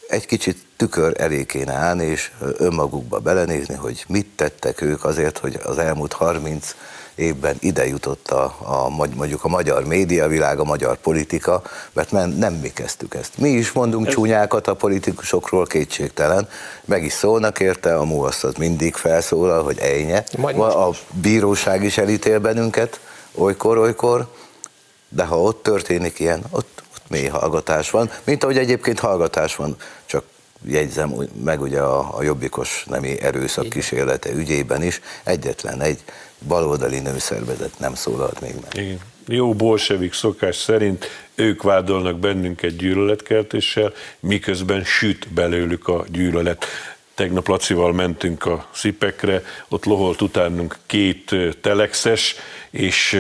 egy 0.08 0.26
kicsit 0.26 0.66
tükör 0.78 1.14
elé 1.18 1.46
kéne 1.46 1.74
állni, 1.74 2.06
és 2.06 2.32
önmagukba 2.40 3.20
belenézni, 3.20 3.76
hogy 3.76 4.06
mit 4.08 4.28
tettek 4.36 4.82
ők 4.82 5.06
azért, 5.06 5.38
hogy 5.38 5.60
az 5.64 5.78
elmúlt 5.78 6.14
30 6.14 6.76
évben 7.16 7.56
ide 7.60 7.88
jutott 7.88 8.32
a, 8.32 8.56
a, 8.60 8.90
mondjuk 8.90 9.44
a 9.44 9.48
magyar 9.48 9.86
médiavilág, 9.86 10.60
a 10.60 10.64
magyar 10.64 10.98
politika, 10.98 11.62
mert 11.94 12.12
nem 12.12 12.54
mi 12.54 12.70
kezdtük 12.74 13.14
ezt. 13.14 13.38
Mi 13.38 13.50
is 13.50 13.72
mondunk 13.72 14.08
Ez... 14.08 14.14
csúnyákat 14.14 14.68
a 14.68 14.74
politikusokról, 14.74 15.66
kétségtelen, 15.66 16.50
meg 16.86 17.04
is 17.04 17.14
szólnak 17.14 17.60
érte, 17.60 17.96
a 17.96 18.04
MUASZ 18.04 18.44
az 18.44 18.54
mindig 18.56 18.96
felszólal, 18.96 19.64
hogy 19.64 19.78
ejnye. 19.80 20.24
A 20.58 20.96
bíróság 21.22 21.84
is 21.84 21.98
elítél 21.98 22.40
bennünket, 22.40 23.00
olykor, 23.36 23.78
olykor, 23.78 24.28
de 25.10 25.26
ha 25.26 25.42
ott 25.42 25.64
történik 25.64 26.20
ilyen, 26.20 26.44
ott, 26.50 26.84
ott 26.96 27.10
mély 27.10 27.28
hallgatás 27.28 27.90
van, 27.90 28.12
mint 28.24 28.44
ahogy 28.44 28.58
egyébként 28.58 29.00
hallgatás 29.00 29.56
van, 29.56 29.76
csak 30.06 30.24
jegyzem 30.66 31.14
meg 31.44 31.62
ugye 31.62 31.80
a, 31.80 32.18
a 32.18 32.24
jobbikos 32.24 32.86
nemi 32.90 33.22
erőszak 33.22 33.70
kísérlete 33.70 34.32
ügyében 34.32 34.84
is, 34.84 35.02
egyetlen 35.24 35.82
egy 35.82 36.04
baloldali 36.48 37.00
nőszervezet 37.00 37.80
nem 37.80 37.96
szólalt 37.96 38.42
még 38.42 38.54
meg. 38.62 38.86
Igen. 38.86 39.00
Jó 39.28 39.54
bolsevik 39.54 40.14
szokás 40.14 40.56
szerint 40.56 41.10
ők 41.36 41.64
vádolnak 41.64 42.20
bennünket 42.20 42.76
gyűlöletkeltéssel, 42.76 43.94
miközben 44.20 44.84
süt 44.84 45.28
belőlük 45.34 45.88
a 45.88 46.06
gyűlölet. 46.12 46.66
Tegnap 47.16 47.48
Lacival 47.48 47.94
mentünk 47.94 48.46
a 48.46 48.68
szipekre, 48.74 49.44
ott 49.68 49.86
loholt 49.86 50.22
utánunk 50.22 50.78
két 50.86 51.36
telexes, 51.62 52.36
és 52.70 53.20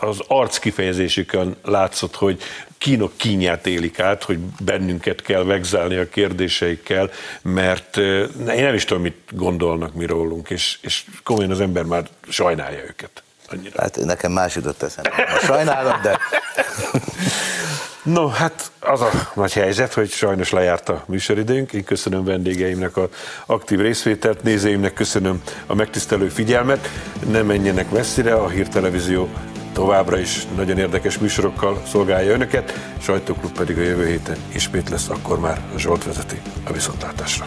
az 0.00 0.20
arc 0.26 0.58
kifejezésükön 0.58 1.56
látszott, 1.64 2.14
hogy 2.14 2.42
kínok 2.82 3.12
kínját 3.16 3.66
élik 3.66 4.00
át, 4.00 4.22
hogy 4.22 4.38
bennünket 4.38 5.22
kell 5.22 5.44
vegzálni 5.44 5.96
a 5.96 6.08
kérdéseikkel, 6.08 7.10
mert 7.42 7.96
én 7.96 8.62
nem 8.62 8.74
is 8.74 8.84
tudom, 8.84 9.02
mit 9.02 9.16
gondolnak 9.30 9.94
mi 9.94 10.06
rólunk, 10.06 10.50
és, 10.50 10.78
és 10.80 11.04
komolyan 11.24 11.50
az 11.50 11.60
ember 11.60 11.84
már 11.84 12.04
sajnálja 12.28 12.82
őket. 12.82 13.22
Annyira. 13.48 13.80
Hát 13.80 13.96
nekem 13.96 14.32
más 14.32 14.54
jutott 14.54 14.82
eszembe. 14.82 15.10
Sajnálom, 15.42 16.00
de... 16.02 16.18
No, 18.02 18.28
hát 18.28 18.70
az 18.80 19.00
a 19.00 19.10
nagy 19.34 19.52
helyzet, 19.52 19.92
hogy 19.92 20.10
sajnos 20.10 20.50
lejárt 20.50 20.88
a 20.88 21.04
műsoridőnk. 21.06 21.72
Én 21.72 21.84
köszönöm 21.84 22.24
vendégeimnek 22.24 22.96
a 22.96 23.08
aktív 23.46 23.80
részvételt, 23.80 24.42
nézőimnek 24.42 24.92
köszönöm 24.92 25.42
a 25.66 25.74
megtisztelő 25.74 26.28
figyelmet. 26.28 26.88
Ne 27.28 27.42
menjenek 27.42 27.90
messzire, 27.90 28.34
a 28.34 28.48
Hírtelevízió 28.48 29.28
továbbra 29.72 30.18
is 30.18 30.46
nagyon 30.56 30.78
érdekes 30.78 31.18
műsorokkal 31.18 31.82
szolgálja 31.86 32.32
önöket, 32.32 32.72
sajtóklub 32.98 33.52
pedig 33.52 33.78
a 33.78 33.82
jövő 33.82 34.06
héten 34.06 34.36
ismét 34.54 34.88
lesz, 34.88 35.08
akkor 35.08 35.40
már 35.40 35.60
Zsolt 35.76 36.04
vezeti 36.04 36.40
a 36.64 36.72
viszontlátásra. 36.72 37.46